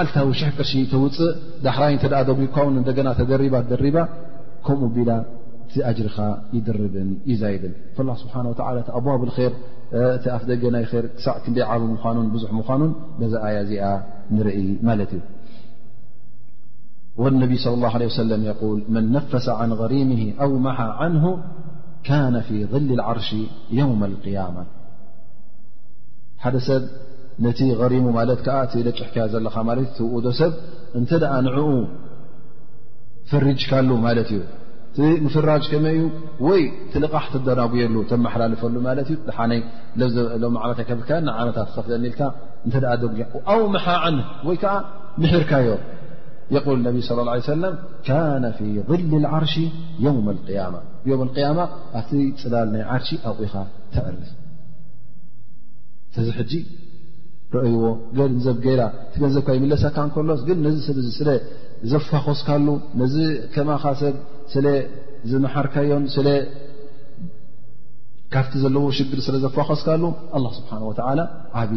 [0.00, 0.08] ዓت
[0.40, 1.18] شح ቅር تፅእ
[1.64, 1.92] دحራይ
[2.76, 2.78] ና
[3.30, 3.96] ደرب ደرب
[4.66, 4.78] كم
[5.08, 5.10] ل
[5.90, 6.16] أجرኻ
[6.56, 6.94] يدرብ
[7.32, 7.64] يزيድ
[7.96, 9.52] فالله سبحنه ولى أوب الخر
[10.36, 10.42] ኣف
[10.74, 10.94] ና ዕ ክ
[11.80, 11.80] ر
[12.14, 12.68] مኑ بዙ مኑ
[13.78, 13.82] ي
[14.36, 15.20] نرኢ ዩ
[17.22, 18.56] والنبي صلى الله عليه وسلم يل
[18.94, 21.24] من نفس عن غريمه أو مح عنه
[22.08, 23.28] كان في ظل العرش
[23.80, 24.62] يوم القيامة
[27.44, 29.54] ነቲ غሪሙ ማለት ዓ እደጭሕ ከ ዘለኻ
[30.14, 30.52] ውዶ ሰብ
[30.98, 31.68] እንተ ኣ ንዕኡ
[33.30, 34.42] ፈርጅካሉ ማለት እዩ
[35.24, 36.02] ምፍራጅ ከመይ ዩ
[36.46, 36.62] ወይ
[36.92, 39.16] ትልቓሕ ትደናጉየሉ ተመሓላልፈሉ ማለት እዩ
[40.02, 42.20] ድ ሎ ዓመታይ ከካ ዓኖታት ፍ ኒልካ
[42.68, 43.18] እተ ደጉ
[43.54, 44.18] ኣው መሓ ን
[44.48, 44.74] ወይ ከዓ
[45.22, 45.68] ምሕርካዮ
[46.54, 47.74] የል ነብ صى ه ለም
[48.06, 48.60] ካነ ፊ
[49.12, 49.54] ظል ዓርሽ
[51.58, 51.60] ማ
[51.98, 52.10] ኣብቲ
[52.42, 53.54] ፅላል ናይ ዓርሺ ኣብኻ
[53.94, 54.26] ተዕርፍ
[56.14, 56.52] ተዚ ሕጂ
[57.66, 57.82] አይዎ
[58.34, 58.82] ንዘብ ገላ
[59.12, 61.06] ቲ ገንዘብካ ይምለሰካ እሎስ ግ ነዚ ሰብስ
[61.92, 62.66] ዘፋኾስካሉ
[63.00, 63.16] ነዚ
[63.54, 64.16] ከማኻ ሰብ
[64.52, 64.64] ስ
[65.30, 66.24] ዝመሓርካዮን ስ
[68.34, 70.02] ካፍቲ ዘለዎ ሽግር ስ ዘፋኾስካሉ
[70.58, 70.80] ስብሓه
[71.62, 71.72] ዓብ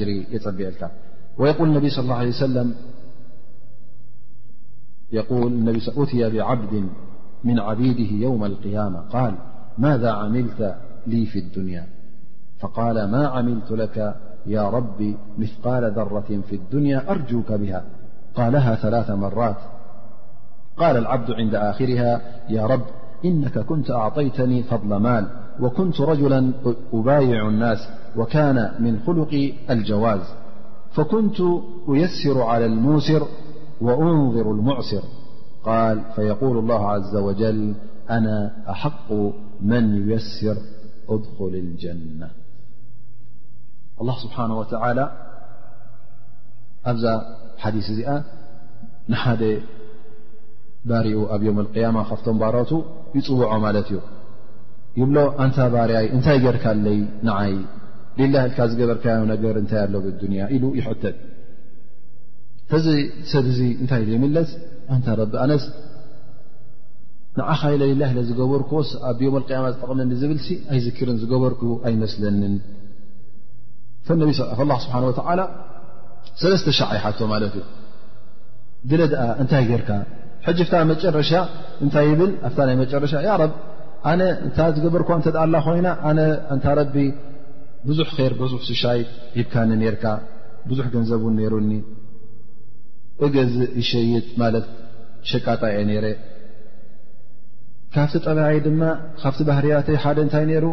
[0.00, 0.82] ጅሪ የፀቢዐልካ
[5.16, 5.20] ያ
[6.36, 6.72] ብዓብድ
[7.46, 7.98] ن ዓቢድ
[8.32, 8.44] و
[9.14, 9.18] ق
[9.84, 10.04] ማذ
[10.34, 10.48] ሚል
[11.66, 11.78] ንያ
[14.46, 17.84] يا رب مثقال ذرة في الدنيا أرجوك بها
[18.34, 19.56] قالها ثلاث مرات
[20.76, 22.82] قال العبد عند آخرها يا رب
[23.24, 25.26] إنك كنت أعطيتني فضل مال
[25.60, 26.52] وكنت رجلا
[26.92, 27.78] أبايع الناس
[28.16, 30.20] وكان من خلق الجواز
[30.92, 31.36] فكنت
[31.88, 33.22] أيسر على الموسر
[33.80, 35.02] وأنظر المعسر
[35.64, 37.74] قال فيقول الله عز وجل
[38.10, 39.12] أنا أحق
[39.60, 40.56] من ييسر
[41.08, 42.30] أدخل الجنة
[44.02, 44.98] ኣላ ስብሓና ወተዓላ
[46.90, 47.04] ኣብዛ
[47.62, 48.10] ሓዲስ እዚኣ
[49.12, 49.42] ንሓደ
[50.90, 52.70] ባርኡ ኣብ ዮም ኣልቅያማ ካብቶም ባሮቱ
[53.18, 53.98] ይፅውዖ ማለት እዩ
[55.00, 56.98] ይብሎ ኣንታ ባርያይ እንታይ ገርካለይ
[57.28, 57.52] ንዓይ
[58.18, 61.14] ልላ ኢልካ ዝገበርካዮ ነገር እንታይ ኣለ ድንያ ኢሉ ይሐተጥ
[62.78, 62.86] እዚ
[63.32, 64.50] ሰብ እዚ እንታይ ኢ ይምለስ
[64.94, 65.64] አንታ ረቢ ኣነስ
[67.38, 70.40] ንዓኻ ኢለ ሌላህ ለ ዝገበርክዎኣብ ዮም ያማ ዝጠቕመኒ ዝብል
[70.74, 72.54] ኣይዝክርን ዝገበርኩ ኣይመስለኒን
[74.10, 75.40] ላ ስብሓን ወተላ
[76.42, 77.64] ሰለስተ ሻዓ ይሓቶ ማለት እዩ
[78.90, 79.90] ብለ ኣ እንታይ ጌርካ
[80.46, 80.58] ሕጂ
[80.92, 81.30] መጨረሻ
[81.84, 83.52] እንታይ ብል ኣብ ናይ መጨረሻ ያ ብ
[84.12, 86.20] ኣነ እታ ዝገበርኳ እተኣ ኣላ ኮይና ኣነ
[86.54, 86.94] እንታ ረቢ
[87.88, 89.00] ብዙሕ ር ብዙሕ ስሻይ
[89.36, 90.04] ሂብካኒ ነርካ
[90.70, 91.70] ብዙሕ ገንዘብእን ነሩኒ
[93.26, 94.66] እገዝእ ይሸይጥ ማለት
[95.30, 96.06] ሸቃጣ የ ነይረ
[97.94, 98.82] ካብቲ ጠብያይ ድማ
[99.22, 100.66] ካብቲ ባህርያተ ሓደ እንታይ ነይሩ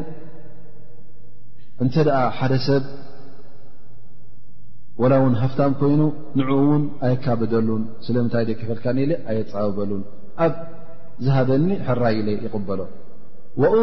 [1.83, 2.83] እንተ ኣ ሓደ ሰብ
[5.01, 6.01] ዋላ ውን ሃፍታም ኮይኑ
[6.37, 10.01] ንኡ ውን ኣይካበደሉን ስለምንታይ ደ ክፈልካለ ኣየፃወበሉን
[10.45, 10.53] ኣብ
[11.25, 12.81] ዝሃደኒ ሕራይ ኢለ ይቕበሎ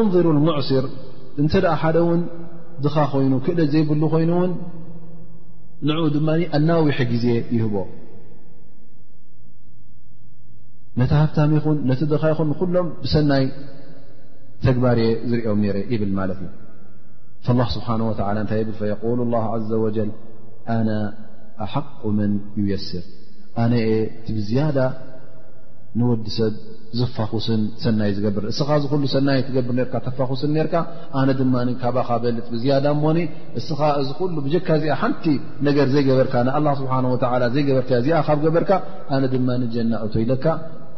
[0.01, 0.85] እንظሩ الምዕስር
[1.43, 2.21] እንተ ኣ ሓደ ውን
[2.85, 4.53] ድኻ ኮይኑ ክእለ ዘይብሉ ኮይኑ ውን
[5.89, 7.75] ንኡ ድማ ኣናዊሒ ጊዜ ይህቦ
[11.01, 13.45] ነቲ ሃፍታም ይኹን ነቲ ድኻ ይኹን ኩሎም ብሰናይ
[14.67, 16.51] ተግባርየ ዝርኦም ረ ይብል ማለት እዩ
[17.55, 17.99] ال ስብሓه
[18.45, 18.83] እታይ ብ ف
[19.47, 19.87] ه ዘ و
[20.75, 20.91] ኣነ
[21.65, 23.05] ኣሓቆ መን ዩየስር
[23.63, 24.79] ኣነየ እቲ ብዝያዳ
[25.99, 26.55] ንወዲ ሰብ
[26.99, 30.75] ዘፋኹስን ሰናይ ዝገብር እስኻ ዝኩሉ ሰናይ ትገብር ነርካ ተፋኽስን ነርካ
[31.21, 33.19] ኣነ ድማ ካብካበልት ብዝያዳ እሞኒ
[33.61, 35.25] እስኻ እዝ ኩሉ ብጀካ እዚኣ ሓንቲ
[35.69, 38.73] ነገር ዘይገበርካ ንኣላ ስብሓን ወተዓላ ዘይገበርካ ዚኣ ካብ ገበርካ
[39.17, 40.45] ኣነ ድማኒ ጀና እቶይለካ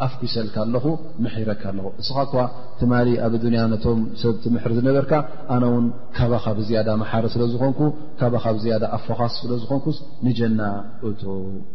[0.07, 0.87] ኣፍኪሰልካ ኣለኹ
[1.25, 2.45] ምሕ ረካ ኣለኹ እስኻ ኳ
[2.81, 2.93] ትማ
[3.27, 5.13] ኣብ ድኒያ ነቶም ሰብቲ ምሕሪ ዝነበርካ
[5.55, 5.87] ኣነ ውን
[6.17, 7.81] ካባ ካብ ዝያዳ ማሓረ ስለ ዝኾንኩ
[8.21, 10.61] ካ ካብ ዝያዳ ኣፋኻስ ስለዝኾንኩስ ንጀና
[11.09, 11.23] እቶ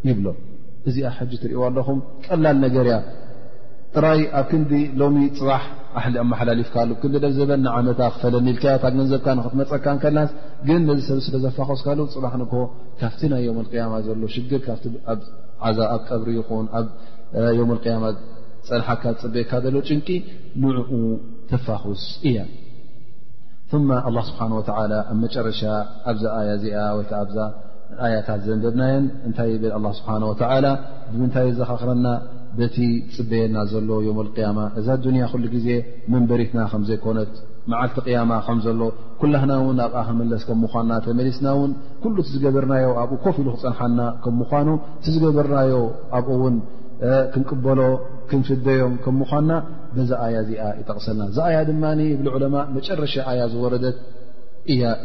[0.10, 0.28] ይብሎ
[0.90, 2.98] እዚኣ ሕጂ እትሪእዋ ኣለኹም ቀላል ነገር እያ
[3.98, 5.64] ጥራይ ኣብ ክንዲ ሎሚ ፅባሕ
[6.14, 10.32] ሊኣመሓላሊፍካ ኣሉክንዲ ደብዘበኒ ዓመት ክፈለኒኢልከያ ታገንዘብካ ንክትመፀካ ከለናስ
[10.68, 12.54] ግን ነዚ ሰብ ስለ ዘፋኸስካ ፅባሕ ንግ
[13.02, 14.78] ካብቲ ናይ ዮምቅያማ ዘሎ ሽግር ካ
[15.68, 16.66] ኣዛ ኣብ ቀብሪ ይኹን
[17.60, 18.06] ዮም ያማ
[18.68, 20.08] ፀናሓካ ፅበየካ ዘሎ ጭንቂ
[20.64, 20.90] ንዕኡ
[21.52, 22.38] ተፋኽስ እያ
[23.90, 24.68] ማ ላ ስብሓን ኣብ
[25.24, 25.62] መጨረሻ
[26.12, 27.36] ኣብዛ ኣያ እዚኣ ወ ኣዛ
[28.08, 30.66] ኣያታት ዘንደብናየን እንታይ ብል ስብሓንወላ
[31.14, 32.06] ብምንታይ ዘኻኽረና
[32.60, 32.78] በቲ
[33.16, 35.68] ፅበየና ዘሎ ዮም ያማ እዛ ዱንያ ኩሉ ግዜ
[36.14, 37.34] መንበሪትና ከምዘይኮነት
[37.72, 38.80] መዓልቲ ያማ ከምዘሎ
[39.22, 41.72] ኩላህና እውን ኣብኣ ክመለስ ከምምኳኑና ተመሊስና እውን
[42.04, 44.70] ኩሉ ትዝገበርናዮ ኣብኡ ኮፍ ኢሉክፀንሓና ከም ምኳኑ
[45.04, 45.76] ትዝገበርናዮ
[46.20, 46.56] ኣብኡውን
[47.02, 47.80] كنقبل
[48.32, 49.50] كنفديم كم خن
[49.96, 51.78] بዛ آيا يتقسلናا آي دن
[52.26, 53.98] ل علمء مرش آيا زوردت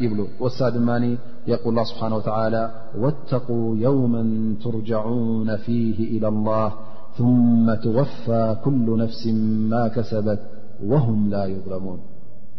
[0.04, 0.90] يبل و دن
[1.52, 2.62] يقول الله سبحانه وتعالى
[3.02, 4.22] واتقوا يوما
[4.64, 6.66] ترجعون فيه إلى الله
[7.18, 9.22] ثم توفى كل نفس
[9.72, 10.40] ما كسبت
[10.90, 11.98] وهم لا يظلمون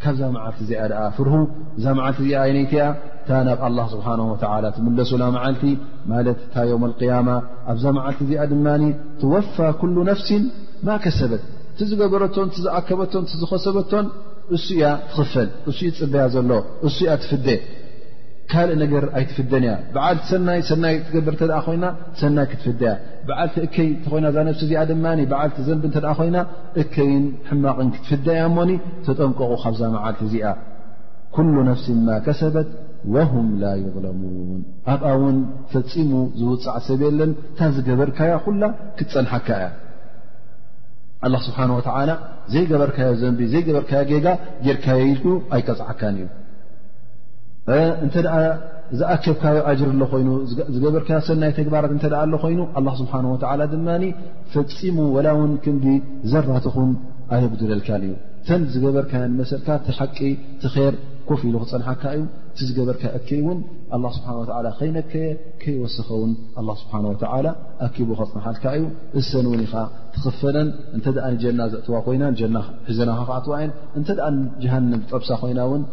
[0.04, 1.34] ካብዛ መዓልቲ እዚኣ ድኣ ፍርሁ
[1.78, 2.84] እዛ መዓልቲ እዚኣ ኣይነይትያ
[3.22, 5.64] እንታ ናብ ኣላህ ስብሓና ወዓላ ትምለሱ ና መዓልቲ
[6.12, 7.30] ማለት እንታ የውም ኣልቅያማ
[7.74, 8.84] ኣብዛ መዓልቲ እዚኣ ድማኒ
[9.24, 10.46] ትወፋ ኩሉ ነፍሲን
[10.90, 11.44] ማ ከሰበት
[11.74, 14.08] እቲዝገበረቶን እቲዝኣከበቶን እቲዝኸሰበቶን
[14.58, 16.52] እሱ እያ ትኽፈል እሱእኢ ትፅበያ ዘሎ
[16.88, 17.48] እሱ እያ ትፍደ
[18.52, 21.86] ካልእ ነገር ኣይትፍደን እያ ብዓልቲ ሰናይ ሰናይ ትገበር እንተኣ ኮይና
[22.22, 22.92] ሰናይ ክትፍደእያ
[23.28, 26.38] ብዓልቲ እከይ እንተኾይና እዛ ነፍሲ እዚኣ ድማ ብዓልቲ ዘንቢ እተኣ ኮይና
[26.84, 28.72] እከይን ሕማቕን ክትፍደ እያ እሞኒ
[29.08, 30.48] ተጠንቀቑ ካብዛ መዓልቲ እዚኣ
[31.36, 32.70] ኩሉ ነፍሲ ማ ከሰበት
[33.16, 34.60] ወሁም ላ ይظለሙን
[34.94, 35.38] ኣብኣ እውን
[35.74, 38.64] ፈፂሙ ዝውፃዕ ሰብየለን እንታዚ ገበርካያ ኩላ
[38.98, 39.68] ክትፀንሐካ እያ
[41.26, 42.10] ኣላ ስብሓን ወትዓላ
[42.54, 44.28] ዘይገበርካዮ ዘንቢ ዘይገበርካዮ ጌጋ
[44.66, 46.28] ጌርካየኢልክሉ ኣይቀፅዓካን እዩ
[48.06, 48.38] እንተ ኣ
[49.00, 50.30] ዝኣከብካዮ ኣጅር ኣሎኾይኑ
[50.76, 53.14] ዝገበርካ ሰናይ ተግባራት እተኣ ኣሎኮይኑ ኣ ስብሓ
[53.60, 53.88] ላ ድማ
[54.54, 55.86] ፈፂሙ ወላ ውን ክምዲ
[56.32, 56.92] ዘራትኹን
[57.36, 58.14] ኣየጉድለልካ እዩ
[58.48, 60.18] ተን ዝገበርካ ንመሰልካ ቲሓቂ
[60.64, 60.96] ቲ ር
[61.30, 62.24] ኮፍ ኢሉ ክፀንሓካ እዩ
[62.60, 63.60] ቲዝገበርካ ኣከይእውን
[64.18, 64.30] ስብሓ
[64.80, 65.28] ከይነከየ
[65.62, 66.32] ከይወስኸውን
[66.82, 66.94] ስብሓ
[67.88, 68.86] ኣኪቡ ክፅንሓልካ እዩ
[69.22, 69.68] እሰን እውን ኢ
[70.16, 72.24] ትኽፈለን እንተኣጀና ዘእዋ ኮይና
[72.90, 74.26] ሒዘና ከዓትዋየን እንተኣ
[74.66, 75.84] ጀሃንም ጠብሳ ኮይናውን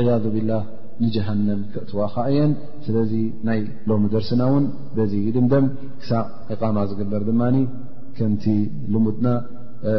[0.00, 0.62] ልያ ብላሃ
[1.04, 2.52] ንጃሃንም ክእትዋ ከ እየን
[2.86, 3.12] ስለዚ
[3.48, 3.60] ናይ
[3.90, 4.64] ሎሚ ደርሲና እውን
[4.96, 5.66] በዚ ድምደም
[6.00, 6.24] ክሳዕ
[6.54, 7.42] እቓማ ዝግበር ድማ
[8.16, 8.44] ከምቲ
[8.94, 9.28] ልሙድና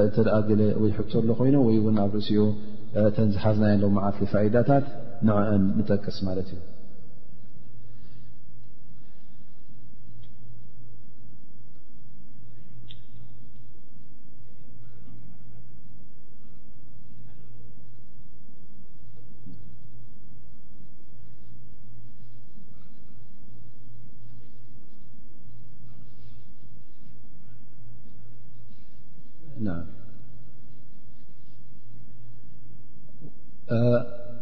[0.08, 2.42] እተደኣ ገለ ወይሕቶሎ ኮይኑ ወይ እውን ኣብ ርእሲኡ
[3.18, 4.86] ተንዝሓዝናየ ለው መዓፍ ፋኢዳታት
[5.30, 6.60] ንዕአን ንጠቅስ ማለት እዩ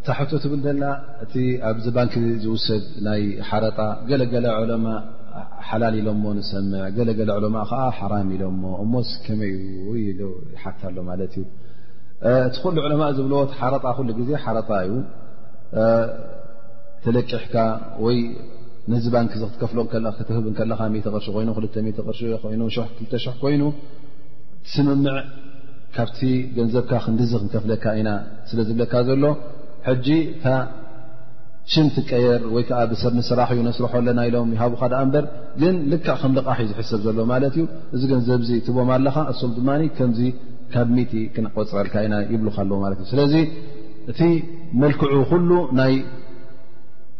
[0.08, 0.86] ታሕቶ uh, ትብል ዘለና
[1.24, 1.34] እቲ
[1.70, 2.14] ኣብዚ ባንኪ
[2.44, 3.78] ዝውሰድ ናይ ሓረጣ
[4.10, 4.86] ገለገለ ለማ
[5.70, 9.54] ሓላል ኢሎሞ ንሰምዕ ገለገለ ዕለማእ ከዓ ሓራም ኢሎሞ እሞስ ከመይ
[10.54, 11.46] ይሓት ሎ ማለት እዩ
[12.30, 16.06] uh, እቲ ኩሉ ዕለማ ዝብለዎ ሓረጣ ሉ ግዜ ሓረጣ እዩ uh,
[17.04, 17.56] ተለቂሕካ
[18.06, 18.18] ወይ
[18.92, 23.62] ነዚ ባንኪ ክትከፍሎትብ ከ ቅርሺ ኮይኑ ክ0 ቅር ይ 2 ኮይኑ
[24.74, 25.16] ስምምዕ
[25.96, 26.20] ካብቲ
[26.58, 28.10] ገንዘብካ ክንዲዚ ክንከፍለካ ኢና
[28.50, 29.24] ስለ ዝብለካ ዘሎ
[29.88, 30.08] ሕጂ
[31.72, 35.26] ሽም ትቀየር ወይ ከዓ ብሰብ ንስራሕእዩ ነስርሖ ኣለና ኢሎም ይሃቡካ ደኣ እምበር
[35.62, 37.66] ግን ልክዕ ከም ልቓሒ ዝሕሰብ ዘሎ ማለት እዩ
[37.96, 40.22] እዚ ገንዘብዚ ትቦም ኣለካ እሶም ድማ ከምዚ
[40.74, 43.34] ካብ ሚቲ ክንቆፅረልካ ኢና ይብልካ ኣለዎ ማለት እዩ ስለዚ
[44.12, 44.22] እቲ
[44.84, 45.50] መልክዑ ኩሉ
[45.80, 45.94] ናይ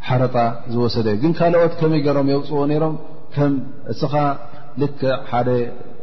[0.08, 0.36] ሓረጣ
[0.72, 2.96] ዝወሰደዩ ግን ካልኦት ከመይ ገይሮም የውፅኦ ነይሮም
[3.36, 3.52] ከም
[3.94, 4.12] እስኻ
[4.82, 5.48] ልክዕ ሓደ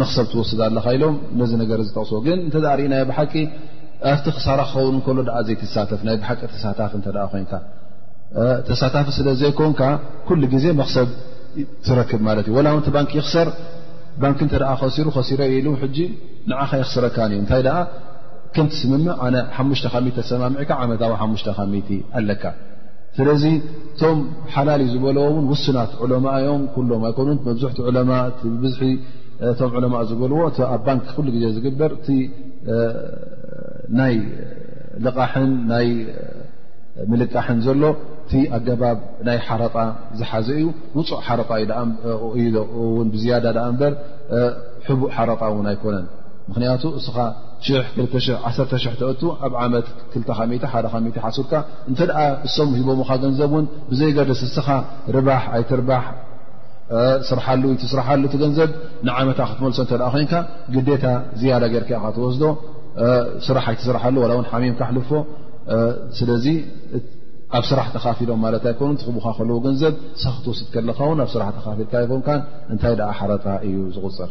[0.00, 3.32] መክሰብ ትወስድ ኣለካ ኢሎም ነዚ ነገር ዝተቕስ ግን እተ ርእናይ ብሓቂ
[4.10, 7.06] ኣብቲ ክሳራ ክኸውን ሎ ዘይሳተፍ ናይ ሓቂ ተሳታፍ እተ
[7.40, 7.52] ኮንካ
[8.68, 9.80] ተሳታፊ ስለ ዘይኮንካ
[10.26, 11.08] ኩሉ ግዜ መክሰብ
[11.86, 13.48] ትረክብ ማለት እዩ ላውቲ ባን ይክሰር
[14.22, 15.68] ባኪ እ ኸሲሩ ኸሲረ የ ኢሉ
[16.50, 17.64] ንዓኸ ይኽስረካ እዩ እንታይ
[18.56, 19.36] ከምትስምምዕ ነ
[19.82, 21.46] ሓሽት ተሰማምዒካ ዓመታዊ ሓ
[22.18, 22.42] ኣለካ
[23.16, 24.18] ስለዚ እቶም
[24.54, 28.12] ሓላሊ ዝበልዎ ውን ውስናት ዑለማዮም ኩሎም ኣይኮኑ መብዝሕቲኡ ለማ
[28.62, 28.82] ብዝሒ
[29.50, 30.38] እቶም ዕለማ ዝበልዎ
[30.74, 32.08] ኣብ ባንክ ኩሉ ግዜ ዝግበር እቲ
[33.98, 34.14] ናይ
[35.04, 35.88] ልቓሕን ናይ
[37.10, 37.82] ምልቃሕን ዘሎ
[38.24, 39.76] እቲ ኣገባብ ናይ ሓረጣ
[40.18, 40.66] ዝሓዘ እዩ
[40.96, 41.50] ውፁእ ሓረጣ
[42.40, 43.92] እዩን ብዝያዳ እበር
[44.88, 46.06] ሕቡእ ሓረጣ እውን ኣይኮነን
[46.48, 47.16] ምክንያቱ እስኻ
[47.66, 49.86] 210 ተእቱ ኣብ ዓመት
[50.16, 51.52] 2 ሓሱካ
[51.90, 54.68] እንተ ኣ እሶም ሂቦምኻ ገንዘብ እውን ብዘይ ገደስ እስኻ
[55.16, 55.90] ርባሕ ኣይትርባ
[57.28, 58.70] ስራሓሉትስራሓሉ ገንዘብ
[59.08, 60.32] ንዓመት ክትመልሶ እተ ኮንካ
[60.74, 61.04] ግዴታ
[61.40, 62.44] ዝያዳ ጌርከትወስዶ
[63.48, 65.10] ስራሕ ኣይትስራሓሉ እው ሓሚምካ ኣልፎ
[66.20, 66.46] ስለዚ
[67.56, 72.22] ኣብ ስራሕ ተኻፊሎም ማለት ኣይኮኑ ትኽቡካ ከልዎ ገንዘብ ሰክትወስድ ከለኻውን ኣብ ስራ ተካፊልካ ይኮን
[72.74, 74.30] እንታይ ሓረታ እዩ ዝغፅር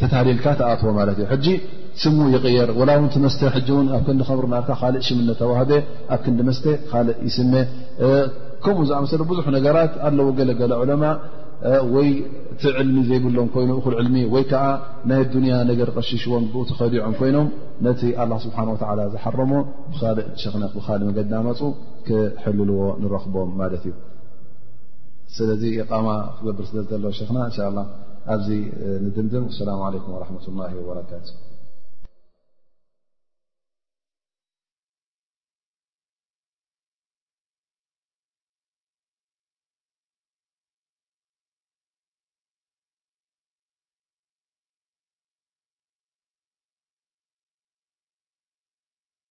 [0.00, 1.46] ተታሊልካ ተኣትዎ ማት እ ሕጂ
[2.02, 2.84] ስሙ ይቕየር ው
[3.24, 3.40] መስተ
[3.78, 5.70] እን ኣብ ክዲ ከምርር ካእ ሽነተዋህደ
[6.14, 7.52] ኣብ ክንዲ መስተ ካእ ይስመ
[8.64, 11.02] ከምኡ ዝኣመሰለ ብዙሕ ነገራት ኣለዎ ገለገለ ዑለማ
[12.04, 12.10] ይ
[12.60, 13.70] ቲ ዕልሚ ዘይብሎም ይኑ
[14.06, 14.62] ልሚ ወይ ከዓ
[15.10, 17.48] ናይ ዱንያ ነገር ቀሺሽዎን ብኡ ተኸዲዖም ኮይኖም
[17.86, 18.02] ነቲ
[18.44, 18.58] ስብሓ
[19.14, 19.52] ዝሓረሞ
[20.00, 21.60] ብብእ መድ ና መፁ
[22.08, 23.94] ክሕልልዎ ንረክቦም ማት እዩ
[25.38, 26.06] ስለዚ ቃማ
[26.36, 27.78] ክገብር ስለ ዘ ና እን
[28.28, 28.50] أبز
[29.02, 31.47] ندمدم والسلام عليكم ورحمة الله وبركاته